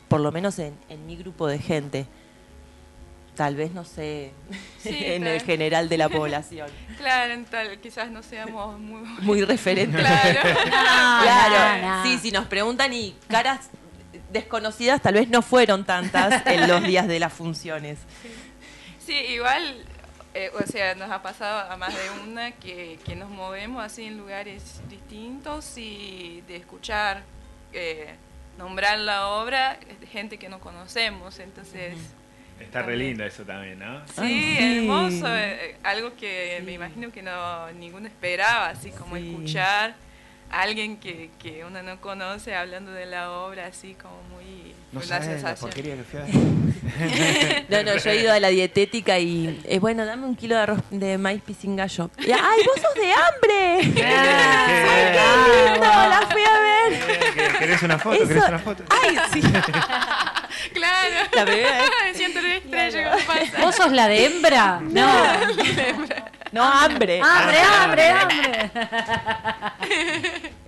Por 0.07 0.21
lo 0.21 0.31
menos 0.31 0.57
en, 0.59 0.73
en 0.87 1.05
mi 1.05 1.17
grupo 1.17 1.47
de 1.47 1.59
gente. 1.59 2.05
Tal 3.35 3.55
vez, 3.57 3.73
no 3.73 3.83
sé, 3.83 4.31
Sí, 4.79 4.91
en 5.01 5.27
el 5.27 5.41
general 5.41 5.89
de 5.89 5.97
la 5.97 6.07
población. 6.19 6.69
Claro, 6.97 7.33
en 7.33 7.43
tal, 7.43 7.77
quizás 7.81 8.09
no 8.09 8.23
seamos 8.23 8.79
muy... 8.79 9.01
Muy 9.21 9.43
referente. 9.43 9.97
Claro. 9.97 10.39
claro. 10.63 11.81
no, 11.81 11.97
no. 11.97 12.03
Sí, 12.03 12.17
si 12.19 12.31
nos 12.31 12.45
preguntan 12.45 12.93
y 12.93 13.13
caras 13.27 13.69
desconocidas 14.31 15.01
tal 15.01 15.15
vez 15.15 15.27
no 15.29 15.41
fueron 15.41 15.83
tantas 15.85 16.45
en 16.47 16.67
los 16.67 16.83
días 16.83 17.07
de 17.07 17.19
las 17.19 17.33
funciones. 17.33 17.97
Sí, 19.05 19.13
igual, 19.13 19.83
eh, 20.35 20.51
o 20.53 20.67
sea, 20.67 20.93
nos 20.95 21.09
ha 21.09 21.21
pasado 21.23 21.71
a 21.71 21.77
más 21.77 21.93
de 21.95 22.09
una 22.29 22.51
que, 22.51 22.99
que 23.05 23.15
nos 23.15 23.29
movemos 23.29 23.83
así 23.83 24.03
en 24.05 24.17
lugares 24.17 24.81
distintos 24.89 25.77
y 25.77 26.43
de 26.47 26.57
escuchar, 26.57 27.23
eh, 27.73 28.13
nombrar 28.57 28.99
la 28.99 29.29
obra, 29.29 29.79
gente 30.11 30.37
que 30.37 30.49
no 30.49 30.59
conocemos, 30.59 31.39
entonces... 31.39 31.95
Está 32.59 32.83
re 32.83 32.95
linda 32.95 33.25
eso 33.25 33.43
también, 33.43 33.79
¿no? 33.79 34.05
Sí, 34.07 34.13
Ay, 34.21 34.55
sí. 34.57 34.77
hermoso, 34.77 35.25
eh, 35.35 35.77
algo 35.83 36.15
que 36.15 36.61
me 36.63 36.73
imagino 36.73 37.11
que 37.11 37.21
no 37.21 37.71
ninguno 37.73 38.07
esperaba, 38.07 38.67
así 38.69 38.91
como 38.91 39.15
Sí. 39.17 39.29
escuchar 39.29 39.95
a 40.51 40.61
alguien 40.61 40.97
que, 40.97 41.31
que 41.39 41.65
uno 41.65 41.81
no 41.81 41.99
conoce 41.99 42.55
hablando 42.55 42.91
de 42.91 43.05
la 43.07 43.31
obra, 43.31 43.67
así 43.67 43.95
como 43.95 44.21
muy 44.23 44.74
No 44.95 45.01
una 45.01 45.07
sabes 45.21 45.43
la 45.43 45.55
porquería 45.55 45.95
que 45.97 46.03
fui 46.03 46.19
a. 46.19 46.25
No, 47.69 47.83
no, 47.83 47.97
yo 47.97 48.09
he 48.11 48.15
ido 48.21 48.31
a 48.31 48.39
la 48.39 48.47
dietética 48.47 49.19
y, 49.19 49.59
eh, 49.65 49.79
bueno, 49.79 50.05
dame 50.05 50.25
un 50.25 50.35
kilo 50.37 50.55
de 50.55 50.61
arroz 50.61 50.79
de 50.89 51.17
maíz 51.17 51.41
pisingallo. 51.41 52.09
Y, 52.19 52.31
¡Ay, 52.31 52.59
vos 52.65 52.81
sos 52.81 52.93
de 52.95 53.11
hambre! 53.11 54.01
¡Ay, 54.07 55.11
qué 55.13 55.71
lindo! 55.73 55.85
¡La 55.85 56.21
fui 56.31 56.41
a 56.43 56.59
ver! 56.59 56.93
Eh, 56.93 57.49
¿Querés 57.59 57.83
una 57.83 57.97
foto? 57.99 58.15
Eso- 58.15 58.27
¿Querés 58.29 58.47
una 58.47 58.59
foto? 58.59 58.83
¡Ay, 58.89 59.17
sí! 59.33 59.41
Claro, 60.73 61.15
La 61.35 61.45
primera 61.45 61.71
vez. 61.81 61.91
Me 62.05 62.13
siento 62.13 62.39
re 62.41 62.57
estrella 62.57 63.09
cuando 63.09 63.25
pasa. 63.25 63.61
¿Vos 63.61 63.75
sos 63.75 63.91
la 63.91 64.07
de 64.07 64.25
hembra? 64.25 64.79
No. 64.81 65.11
No, 66.53 66.63
hambre. 66.63 67.19
hambre, 67.21 67.59
hambre, 67.59 68.09
hambre. 68.09 68.71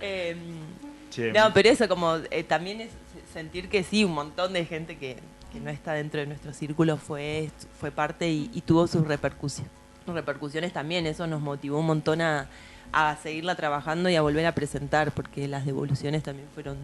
Eh, 0.00 0.36
Che, 1.10 1.32
no, 1.32 1.52
pero 1.54 1.70
eso 1.70 1.88
como 1.88 2.16
eh, 2.30 2.44
también 2.44 2.82
es 2.82 2.90
sentir 3.38 3.68
que 3.68 3.84
sí, 3.84 4.04
un 4.04 4.14
montón 4.14 4.52
de 4.52 4.64
gente 4.64 4.96
que, 4.98 5.16
que 5.52 5.60
no 5.60 5.70
está 5.70 5.92
dentro 5.92 6.18
de 6.20 6.26
nuestro 6.26 6.52
círculo 6.52 6.96
fue, 6.96 7.50
fue 7.78 7.92
parte 7.92 8.28
y, 8.28 8.50
y 8.52 8.62
tuvo 8.62 8.88
sus 8.88 9.06
repercusiones. 9.06 9.70
Repercusiones 10.06 10.72
también, 10.72 11.06
eso 11.06 11.26
nos 11.28 11.40
motivó 11.40 11.78
un 11.78 11.86
montón 11.86 12.20
a, 12.20 12.48
a 12.92 13.16
seguirla 13.22 13.54
trabajando 13.54 14.08
y 14.08 14.16
a 14.16 14.22
volver 14.22 14.44
a 14.46 14.52
presentar, 14.52 15.12
porque 15.12 15.46
las 15.46 15.64
devoluciones 15.66 16.24
también 16.24 16.48
fueron 16.52 16.76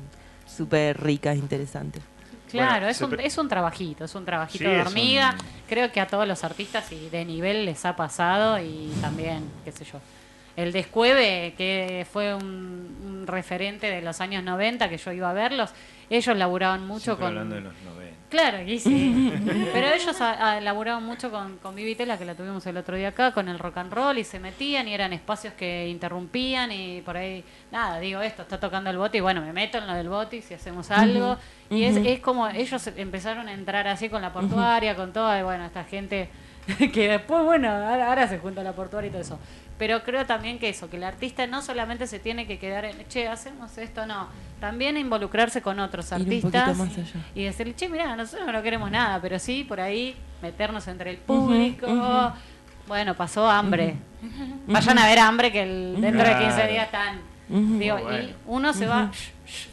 súper 0.46 1.02
ricas, 1.02 1.36
interesantes. 1.36 2.02
Claro, 2.50 2.70
Bueno, 2.72 2.88
es, 2.88 3.00
un, 3.00 3.18
es 3.18 3.36
un 3.38 3.48
trabajito, 3.48 4.04
es 4.04 4.14
un 4.14 4.24
trabajito 4.24 4.64
Sí, 4.64 4.70
de 4.70 4.80
hormiga. 4.80 5.34
un- 5.36 5.64
Creo 5.68 5.90
que 5.90 6.00
a 6.00 6.06
todos 6.06 6.28
los 6.28 6.44
artistas 6.44 6.92
y 6.92 7.08
de 7.08 7.24
nivel 7.24 7.64
les 7.64 7.84
ha 7.84 7.96
pasado 7.96 8.60
y 8.60 8.92
también, 9.00 9.42
qué 9.64 9.72
sé 9.72 9.84
yo. 9.84 9.98
El 10.56 10.72
Descueve, 10.72 11.54
que 11.56 12.06
fue 12.12 12.34
un, 12.34 12.42
un 13.04 13.26
referente 13.26 13.90
de 13.90 14.02
los 14.02 14.20
años 14.20 14.44
90, 14.44 14.88
que 14.88 14.98
yo 14.98 15.10
iba 15.12 15.30
a 15.30 15.32
verlos, 15.32 15.72
ellos 16.10 16.36
laburaban 16.36 16.86
mucho 16.86 17.16
siempre 17.16 17.24
con... 17.24 17.28
hablando 17.38 17.54
de 17.56 17.60
los 17.62 17.72
90. 17.82 18.14
Claro, 18.28 18.62
y 18.62 18.78
sí. 18.78 19.32
Pero 19.72 19.88
ellos 19.88 20.20
a- 20.20 20.52
a- 20.56 20.60
laburaban 20.60 21.04
mucho 21.04 21.30
con, 21.30 21.56
con 21.58 21.74
Vivi 21.74 21.94
Tela, 21.94 22.18
que 22.18 22.24
la 22.24 22.34
tuvimos 22.34 22.64
el 22.66 22.76
otro 22.76 22.96
día 22.96 23.08
acá, 23.08 23.32
con 23.32 23.48
el 23.48 23.58
rock 23.58 23.78
and 23.78 23.92
roll, 23.92 24.18
y 24.18 24.24
se 24.24 24.38
metían, 24.38 24.86
y 24.88 24.94
eran 24.94 25.12
espacios 25.12 25.54
que 25.54 25.88
interrumpían, 25.88 26.70
y 26.72 27.00
por 27.02 27.16
ahí, 27.16 27.42
nada, 27.72 27.98
digo 28.00 28.20
esto, 28.20 28.42
está 28.42 28.58
tocando 28.60 28.90
el 28.90 28.98
bote, 28.98 29.18
y 29.18 29.20
bueno, 29.20 29.40
me 29.40 29.52
meto 29.52 29.78
en 29.78 29.86
lo 29.86 29.94
del 29.94 30.08
bote, 30.08 30.36
y 30.36 30.42
si 30.42 30.54
hacemos 30.54 30.90
algo. 30.90 31.36
Y 31.70 31.84
es, 31.84 31.96
es 31.96 32.20
como, 32.20 32.46
ellos 32.48 32.86
empezaron 32.96 33.48
a 33.48 33.52
entrar 33.52 33.86
así 33.88 34.08
con 34.08 34.20
la 34.22 34.32
portuaria, 34.32 34.94
con 34.96 35.12
toda, 35.12 35.38
y 35.40 35.42
bueno, 35.42 35.64
esta 35.64 35.84
gente 35.84 36.28
que 36.92 37.08
después, 37.08 37.42
bueno, 37.44 37.68
ahora, 37.70 38.08
ahora 38.08 38.28
se 38.28 38.38
junta 38.38 38.62
la 38.62 38.72
portuaria 38.72 39.08
y 39.08 39.10
todo 39.10 39.22
eso. 39.22 39.38
Pero 39.76 40.02
creo 40.04 40.24
también 40.24 40.58
que 40.60 40.68
eso, 40.68 40.88
que 40.88 40.96
el 40.96 41.04
artista 41.04 41.46
no 41.48 41.60
solamente 41.60 42.06
se 42.06 42.20
tiene 42.20 42.46
que 42.46 42.58
quedar 42.60 42.84
en, 42.84 42.96
che, 43.08 43.26
hacemos 43.26 43.76
esto, 43.76 44.06
no. 44.06 44.28
También 44.60 44.96
involucrarse 44.96 45.62
con 45.62 45.80
otros 45.80 46.10
Ir 46.12 46.18
un 46.18 46.24
poquito 46.24 46.46
artistas 46.46 46.76
más 46.76 46.92
allá. 46.96 47.24
y 47.34 47.42
decirle, 47.44 47.74
che, 47.74 47.88
mirá, 47.88 48.14
nosotros 48.14 48.46
no 48.52 48.62
queremos 48.62 48.90
nada, 48.90 49.18
pero 49.20 49.38
sí 49.40 49.64
por 49.68 49.80
ahí 49.80 50.14
meternos 50.42 50.86
entre 50.86 51.10
el 51.10 51.16
público. 51.16 52.32
Bueno, 52.86 53.14
pasó 53.14 53.50
hambre. 53.50 53.96
Vayan 54.66 54.98
a 54.98 55.06
ver 55.06 55.18
hambre 55.18 55.50
que 55.50 55.62
el, 55.62 55.96
dentro 56.00 56.22
de 56.22 56.38
15 56.38 56.54
Claro. 56.54 56.70
días 56.72 56.84
están. 56.86 57.33
Digo, 57.48 57.98
bueno. 57.98 58.18
y 58.28 58.34
uno 58.46 58.72
se 58.72 58.86
va 58.86 59.10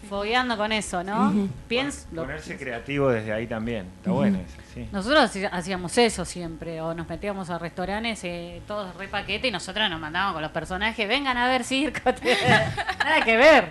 fogueando 0.10 0.58
con 0.58 0.72
eso, 0.74 1.04
¿no? 1.04 1.34
Pienso, 1.68 2.06
lo- 2.12 2.24
Ponerse 2.24 2.58
creativo 2.58 3.10
desde 3.10 3.32
ahí 3.32 3.48
también. 3.48 3.86
Está 3.98 4.12
bueno 4.12 4.40
eso, 4.40 4.58
sí. 4.74 4.88
nosotros 4.92 5.22
hacía- 5.24 5.48
hacíamos 5.50 5.98
eso 5.98 6.26
siempre, 6.26 6.82
o 6.82 6.94
nos 6.94 7.08
metíamos 7.08 7.50
a 7.50 7.58
restaurantes 7.58 8.24
eh, 8.26 8.62
todos 8.68 8.94
re 8.98 9.08
paquete 9.08 9.48
y 9.48 9.52
nosotros 9.52 9.90
nos 9.90 10.00
mandábamos 10.00 10.34
con 10.34 10.42
los 10.42 10.52
personajes, 10.52 11.08
vengan 11.08 11.38
a 11.38 11.48
ver 11.48 11.64
circo, 11.64 12.02
nada 13.00 13.22
que 13.24 13.38
ver, 13.38 13.70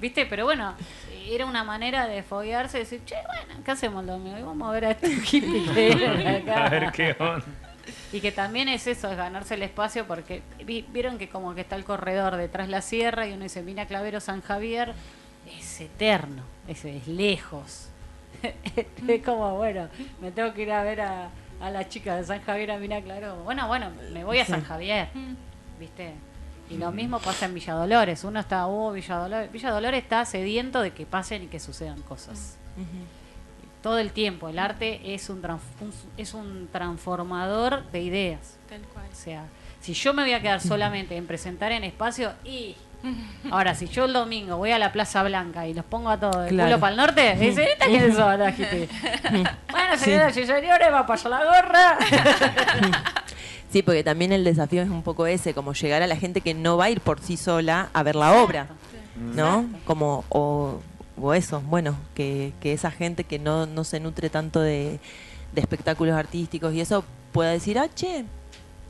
¿viste? 0.00 0.24
Pero 0.26 0.44
bueno, 0.44 0.74
era 1.28 1.44
una 1.44 1.64
manera 1.64 2.06
de 2.06 2.22
foguearse 2.22 2.78
y 2.78 2.80
decir, 2.80 3.02
che, 3.04 3.14
bueno, 3.14 3.62
¿qué 3.64 3.70
hacemos 3.70 4.00
el 4.02 4.06
domingo? 4.08 4.46
Vamos 4.46 4.68
a 4.68 4.72
ver 4.72 4.84
a 4.86 4.94
que 4.96 5.10
vienen 5.40 6.26
acá. 6.42 6.66
A 6.66 6.70
ver 6.70 6.92
qué 6.92 7.14
onda. 7.18 7.44
Y 8.12 8.20
que 8.20 8.32
también 8.32 8.68
es 8.68 8.86
eso, 8.86 9.10
es 9.10 9.16
ganarse 9.16 9.54
el 9.54 9.62
espacio, 9.62 10.06
porque 10.06 10.42
vi- 10.64 10.86
vieron 10.92 11.18
que 11.18 11.28
como 11.28 11.54
que 11.54 11.60
está 11.62 11.76
el 11.76 11.84
corredor 11.84 12.36
detrás 12.36 12.68
la 12.68 12.80
sierra 12.82 13.26
y 13.26 13.32
uno 13.32 13.42
dice, 13.42 13.62
Mina 13.62 13.86
Clavero 13.86 14.20
San 14.20 14.40
Javier, 14.40 14.94
es 15.58 15.80
eterno, 15.80 16.42
es, 16.68 16.84
es 16.84 17.06
lejos. 17.06 17.88
es 19.08 19.22
como, 19.24 19.56
bueno, 19.56 19.88
me 20.20 20.30
tengo 20.30 20.52
que 20.54 20.62
ir 20.62 20.72
a 20.72 20.82
ver 20.82 21.00
a, 21.00 21.30
a 21.60 21.70
la 21.70 21.88
chica 21.88 22.16
de 22.16 22.24
San 22.24 22.40
Javier 22.42 22.72
a 22.72 22.78
Mina 22.78 23.00
Clavero. 23.00 23.36
Bueno, 23.44 23.66
bueno, 23.68 23.90
me 24.12 24.24
voy 24.24 24.38
a 24.38 24.44
San 24.44 24.62
Javier, 24.64 25.08
¿viste? 25.78 26.12
Y 26.70 26.78
lo 26.78 26.90
mismo 26.92 27.18
pasa 27.20 27.44
en 27.44 27.52
Villa 27.54 27.74
Dolores. 27.74 28.24
Uno 28.24 28.40
está, 28.40 28.66
oh, 28.66 28.90
Villa 28.92 29.16
Dolores. 29.16 29.52
Villa 29.52 29.70
Dolores 29.70 30.02
está 30.02 30.24
sediento 30.24 30.80
de 30.80 30.92
que 30.92 31.04
pasen 31.04 31.42
y 31.42 31.46
que 31.48 31.60
sucedan 31.60 32.00
cosas 32.02 32.56
todo 33.84 33.98
el 33.98 34.12
tiempo. 34.12 34.48
El 34.48 34.58
arte 34.58 34.98
es 35.14 35.28
un, 35.28 35.42
es 36.16 36.32
un 36.32 36.70
transformador 36.72 37.84
de 37.90 38.00
ideas. 38.00 38.56
Tal 38.66 38.80
cual. 38.80 39.04
O 39.12 39.14
sea, 39.14 39.44
si 39.82 39.92
yo 39.92 40.14
me 40.14 40.22
voy 40.22 40.32
a 40.32 40.40
quedar 40.40 40.62
solamente 40.62 41.18
en 41.18 41.26
presentar 41.26 41.70
en 41.70 41.84
espacio 41.84 42.32
y... 42.46 42.76
Ahora, 43.50 43.74
si 43.74 43.86
yo 43.88 44.06
el 44.06 44.14
domingo 44.14 44.56
voy 44.56 44.70
a 44.70 44.78
la 44.78 44.90
Plaza 44.90 45.22
Blanca 45.22 45.66
y 45.68 45.74
los 45.74 45.84
pongo 45.84 46.08
a 46.08 46.18
todos 46.18 46.44
de 46.44 46.48
Claro. 46.48 46.70
culo 46.70 46.80
para 46.80 46.90
el 46.92 46.96
norte, 46.96 47.36
dicen, 47.38 47.68
¿esta 47.68 48.36
la 48.38 48.52
gente? 48.52 48.88
bueno, 49.70 49.98
señoras 49.98 50.34
y 50.34 50.46
señores, 50.46 50.88
va 50.90 51.06
para 51.06 51.20
allá 51.20 51.28
la 51.28 51.44
gorra. 51.44 51.98
Sí, 53.68 53.82
porque 53.82 54.02
también 54.02 54.32
el 54.32 54.44
desafío 54.44 54.80
es 54.80 54.88
un 54.88 55.02
poco 55.02 55.26
ese, 55.26 55.52
como 55.52 55.74
llegar 55.74 56.00
a 56.00 56.06
la 56.06 56.16
gente 56.16 56.40
que 56.40 56.54
no 56.54 56.78
va 56.78 56.86
a 56.86 56.90
ir 56.90 57.02
por 57.02 57.20
sí 57.20 57.36
sola 57.36 57.90
a 57.92 58.02
ver 58.02 58.16
la 58.16 58.32
obra, 58.42 58.68
¿no? 59.14 59.66
Como, 59.84 60.24
o, 60.30 60.80
o 61.20 61.32
eso, 61.34 61.60
bueno, 61.62 61.96
que, 62.14 62.52
que 62.60 62.72
esa 62.72 62.90
gente 62.90 63.24
que 63.24 63.38
no, 63.38 63.66
no 63.66 63.84
se 63.84 64.00
nutre 64.00 64.30
tanto 64.30 64.60
de, 64.60 64.98
de 65.52 65.60
espectáculos 65.60 66.14
artísticos 66.16 66.74
y 66.74 66.80
eso 66.80 67.04
pueda 67.32 67.50
decir, 67.50 67.78
ah, 67.78 67.88
che, 67.94 68.24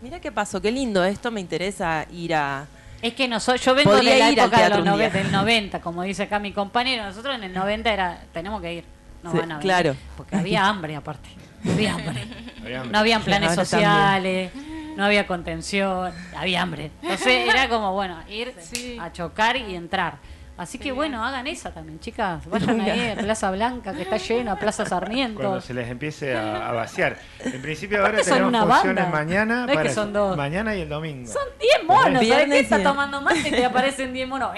mira 0.02 0.20
qué 0.20 0.32
pasó, 0.32 0.60
qué 0.60 0.70
lindo, 0.72 1.04
esto 1.04 1.30
me 1.30 1.40
interesa 1.40 2.06
ir 2.12 2.34
a... 2.34 2.66
Es 3.02 3.12
que 3.14 3.28
no 3.28 3.38
soy, 3.40 3.58
yo 3.58 3.74
vengo 3.74 3.90
Podría 3.90 4.12
de 4.14 4.18
la 4.18 4.30
época 4.30 4.62
de 4.62 4.68
los 4.70 4.78
un 4.78 4.84
día. 4.84 4.92
nove- 5.10 5.12
del 5.12 5.30
90, 5.32 5.80
como 5.82 6.02
dice 6.04 6.22
acá 6.22 6.38
mi 6.38 6.52
compañero. 6.52 7.04
Nosotros 7.04 7.34
en 7.34 7.44
el 7.44 7.52
90 7.52 7.92
era, 7.92 8.22
tenemos 8.32 8.62
que 8.62 8.72
ir. 8.74 8.84
No 9.22 9.30
Sí, 9.32 9.38
van 9.38 9.52
a 9.52 9.58
venir. 9.58 9.62
claro. 9.70 9.96
Porque 10.16 10.36
había 10.36 10.66
hambre 10.66 10.96
aparte. 10.96 11.28
Había 11.70 11.94
hambre. 11.94 12.24
Había 12.62 12.78
hambre. 12.80 12.92
No 12.92 12.98
habían 12.98 13.22
planes 13.22 13.54
sociales, 13.54 14.50
no 14.96 15.04
había 15.04 15.26
contención, 15.26 16.12
había 16.34 16.62
hambre. 16.62 16.90
Entonces 17.02 17.46
era 17.46 17.68
como, 17.68 17.92
bueno, 17.92 18.16
ir 18.30 18.54
Sí. 18.58 18.96
a 18.98 19.12
chocar 19.12 19.56
y 19.58 19.74
entrar. 19.74 20.16
Así 20.56 20.78
que 20.78 20.92
bueno, 20.92 21.24
hagan 21.24 21.48
esa 21.48 21.72
también, 21.72 21.98
chicas. 21.98 22.46
Vayan 22.48 22.80
ahí 22.80 23.10
a 23.10 23.16
Plaza 23.16 23.50
Blanca, 23.50 23.92
que 23.92 24.02
está 24.02 24.18
lleno, 24.18 24.52
a 24.52 24.56
Plaza 24.56 24.86
Sarmiento. 24.86 25.40
Cuando 25.40 25.60
se 25.60 25.74
les 25.74 25.88
empiece 25.90 26.36
a, 26.36 26.68
a 26.68 26.72
vaciar. 26.72 27.18
En 27.40 27.60
principio 27.60 28.00
ahora 28.00 28.22
tenemos 28.22 28.48
una 28.48 28.64
funciones 28.64 29.04
banda. 29.04 29.18
mañana. 29.18 29.56
No 29.56 29.64
es 29.64 29.70
que 29.70 29.74
para 29.74 29.92
son 29.92 30.12
dos. 30.12 30.36
Mañana 30.36 30.76
y 30.76 30.82
el 30.82 30.88
domingo. 30.88 31.32
Son 31.32 31.42
10 31.58 31.84
monos, 31.84 32.26
¿sabes 32.28 32.48
qué? 32.48 32.60
Está 32.60 32.82
tomando 32.82 33.20
mate 33.20 33.48
y 33.48 33.50
te 33.50 33.64
aparecen 33.64 34.12
10 34.12 34.28
monos. 34.28 34.50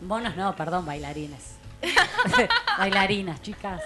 Monos 0.00 0.36
no, 0.36 0.56
perdón, 0.56 0.86
bailarines. 0.86 1.56
Bailarinas, 2.78 3.42
chicas. 3.42 3.82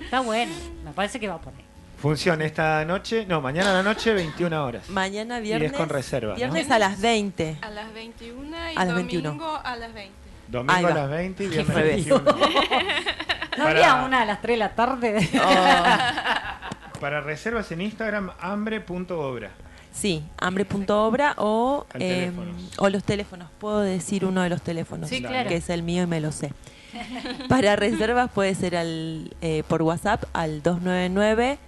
Está 0.00 0.20
bueno, 0.20 0.54
me 0.84 0.92
parece 0.92 1.20
que 1.20 1.28
va 1.28 1.38
por 1.38 1.52
ahí. 1.52 1.65
Función 1.98 2.42
esta 2.42 2.84
noche, 2.84 3.24
no, 3.26 3.40
mañana 3.40 3.70
a 3.70 3.74
la 3.74 3.82
noche, 3.82 4.12
21 4.12 4.64
horas. 4.64 4.88
Mañana 4.90 5.40
viernes... 5.40 5.72
con 5.72 5.88
reserva, 5.88 6.32
¿no? 6.32 6.36
Viernes 6.36 6.70
a 6.70 6.78
las 6.78 7.00
20. 7.00 7.56
A 7.62 7.70
las 7.70 7.92
21 7.94 8.48
y 8.72 8.76
A 8.76 8.84
las 8.84 8.88
domingo 8.88 9.12
21. 9.22 9.56
a 9.64 9.76
las 9.76 9.94
20. 9.94 10.12
Domingo 10.48 10.86
a 10.86 10.90
las 10.90 11.10
20 11.10 11.44
y 11.44 11.48
viernes 11.48 11.74
revés. 11.74 12.06
21. 12.06 12.22
¿No 12.22 13.64
Para- 13.64 13.70
había 13.70 13.94
una 14.04 14.22
a 14.22 14.24
las 14.26 14.42
3 14.42 14.54
de 14.54 14.58
la 14.58 14.74
tarde? 14.74 15.28
Oh, 15.42 16.98
Para 17.00 17.20
reservas 17.22 17.72
en 17.72 17.80
Instagram, 17.80 18.30
hambre.obra. 18.40 19.50
sí, 19.92 20.22
hambre.obra 20.38 21.34
o, 21.38 21.86
eh, 21.94 22.30
o 22.76 22.88
los 22.90 23.04
teléfonos. 23.04 23.48
Puedo 23.58 23.80
decir 23.80 24.24
uno 24.26 24.42
de 24.42 24.50
los 24.50 24.60
teléfonos, 24.62 25.08
Sí, 25.08 25.22
claro. 25.22 25.48
que 25.48 25.56
es 25.56 25.70
el 25.70 25.82
mío 25.82 26.02
y 26.02 26.06
me 26.06 26.20
lo 26.20 26.30
sé. 26.32 26.52
Para 27.48 27.74
reservas 27.76 28.30
puede 28.30 28.54
ser 28.54 28.76
al, 28.76 29.34
eh, 29.40 29.62
por 29.68 29.80
WhatsApp 29.82 30.24
al 30.34 30.62
299 30.62 31.58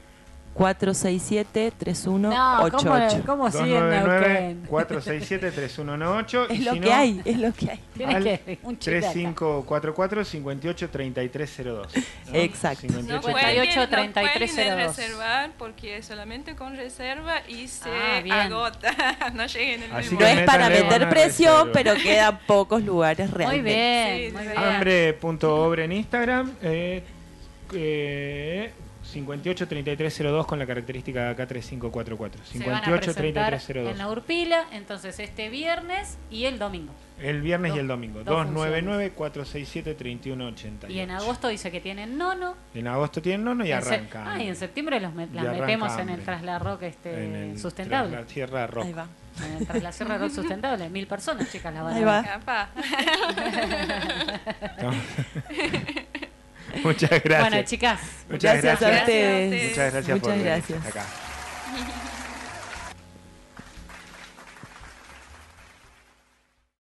467 0.55 1.73
No, 2.07 2.31
¿cómo, 2.71 2.71
3188. 2.71 3.23
cómo 3.27 3.51
siguen 3.51 3.69
299 3.69 4.31
Neuquén? 4.31 4.67
467 4.69 5.51
3118 5.53 6.49
Es 6.51 6.61
lo 6.65 6.73
si 6.73 6.81
que 6.81 6.89
no, 6.89 6.95
hay, 6.97 7.23
es 7.25 7.39
lo 7.39 7.53
que 7.53 7.71
hay. 7.71 7.81
Tienes 7.97 8.25
que 8.25 8.59
un 8.63 8.79
chiste 8.79 8.99
acá. 8.99 9.11
3544 9.13 10.25
58 10.25 10.91
3302. 10.91 11.89
¿no? 11.97 12.35
Exacto. 12.35 12.81
58 12.81 13.15
No 13.15 13.23
58, 13.23 13.73
cuelguen, 13.91 14.13
33, 14.13 14.51
no 14.51 14.57
cuelguen 14.57 14.77
de 14.79 14.85
02. 14.85 14.97
reservar 14.97 15.51
porque 15.59 16.03
solamente 16.03 16.57
con 16.57 16.77
reserva 16.77 17.43
y 17.49 17.69
se 17.69 17.89
Ah, 17.91 18.43
agota. 18.45 18.93
no 19.35 19.47
lleguen 19.47 19.83
el 19.85 19.93
Así 19.93 20.11
mismo 20.11 20.21
No 20.21 20.27
es 20.27 20.41
para 20.43 20.69
meter 20.69 21.09
presión, 21.09 21.69
reserva. 21.69 21.73
pero 21.73 21.95
quedan 22.03 22.39
pocos 22.47 22.83
lugares 22.83 23.29
Muy 23.31 23.39
realmente. 23.39 23.63
bien, 23.71 24.31
Sí, 24.31 24.37
muy 24.37 24.43
bien. 24.47 24.59
Hambre.obra 24.59 25.85
en 25.85 25.93
Instagram. 25.93 26.53
Eh, 26.63 27.03
eh, 27.75 28.73
583302 29.15 30.47
con 30.47 30.59
la 30.59 30.67
característica 30.67 31.25
de 31.25 31.31
acá 31.31 31.47
3544. 31.47 32.45
Se 32.45 32.59
van 32.59 32.77
a 32.77 32.83
presentar 32.97 33.55
583302. 33.55 33.91
en 33.93 33.99
la 33.99 34.09
Urpila, 34.11 34.67
entonces 34.73 35.19
este 35.19 35.49
viernes 35.49 36.19
y 36.31 36.45
el 36.45 36.59
domingo. 36.59 36.93
El 37.21 37.41
viernes 37.43 37.75
y 37.75 37.79
el 37.79 37.89
domingo. 37.89 38.23
dos 38.23 38.47
299-467-3188. 38.49 40.89
Y 40.91 41.01
en 41.01 41.11
agosto 41.11 41.49
dice 41.49 41.71
que 41.73 41.81
tienen 41.81 42.17
nono. 42.17 42.55
En 42.75 42.87
agosto 42.87 43.21
tienen 43.23 43.43
nono 43.45 43.65
y 43.67 43.73
En 43.73 43.79
arranca. 43.79 44.35
Ah, 44.35 44.41
y 44.43 44.47
en 44.49 44.55
septiembre 44.57 45.01
los 45.01 45.13
met- 45.15 45.33
las 45.33 45.57
metemos 45.59 45.93
en 45.95 46.01
el 46.01 46.09
hambre. 46.11 46.25
Trasla 46.25 46.59
Rock 46.61 46.83
este, 46.83 47.25
en 47.25 47.35
el 47.35 47.59
sustentable. 47.59 48.11
tras 48.11 48.23
la 48.23 48.27
Tierra 48.29 48.67
Rock. 48.69 48.85
Ahí 48.85 48.93
va. 48.93 49.09
En 49.45 49.53
el 49.57 49.67
Trasla 49.67 49.91
Sierra 49.93 50.19
Rock 50.19 50.31
sustentable. 50.31 50.89
Mil 50.91 51.07
personas, 51.09 51.51
chicas, 51.51 51.75
la 51.75 51.83
van 51.83 51.97
Ahí 51.97 52.03
a 52.03 52.07
va. 52.47 52.71
Muchas 56.85 57.11
gracias. 57.23 57.51
Bueno, 57.51 57.63
chicas, 57.67 58.01
Muchas 58.29 58.63
gracias, 58.63 58.83
a 58.83 58.87
Gracias 58.89 59.01
a 59.01 59.05
ustedes. 59.05 59.69
Muchas 59.71 59.93
gracias 59.93 60.21
por 60.21 60.31
Muchas 60.31 60.31
venir 60.31 60.47
gracias. 60.47 60.87
acá. 60.87 62.08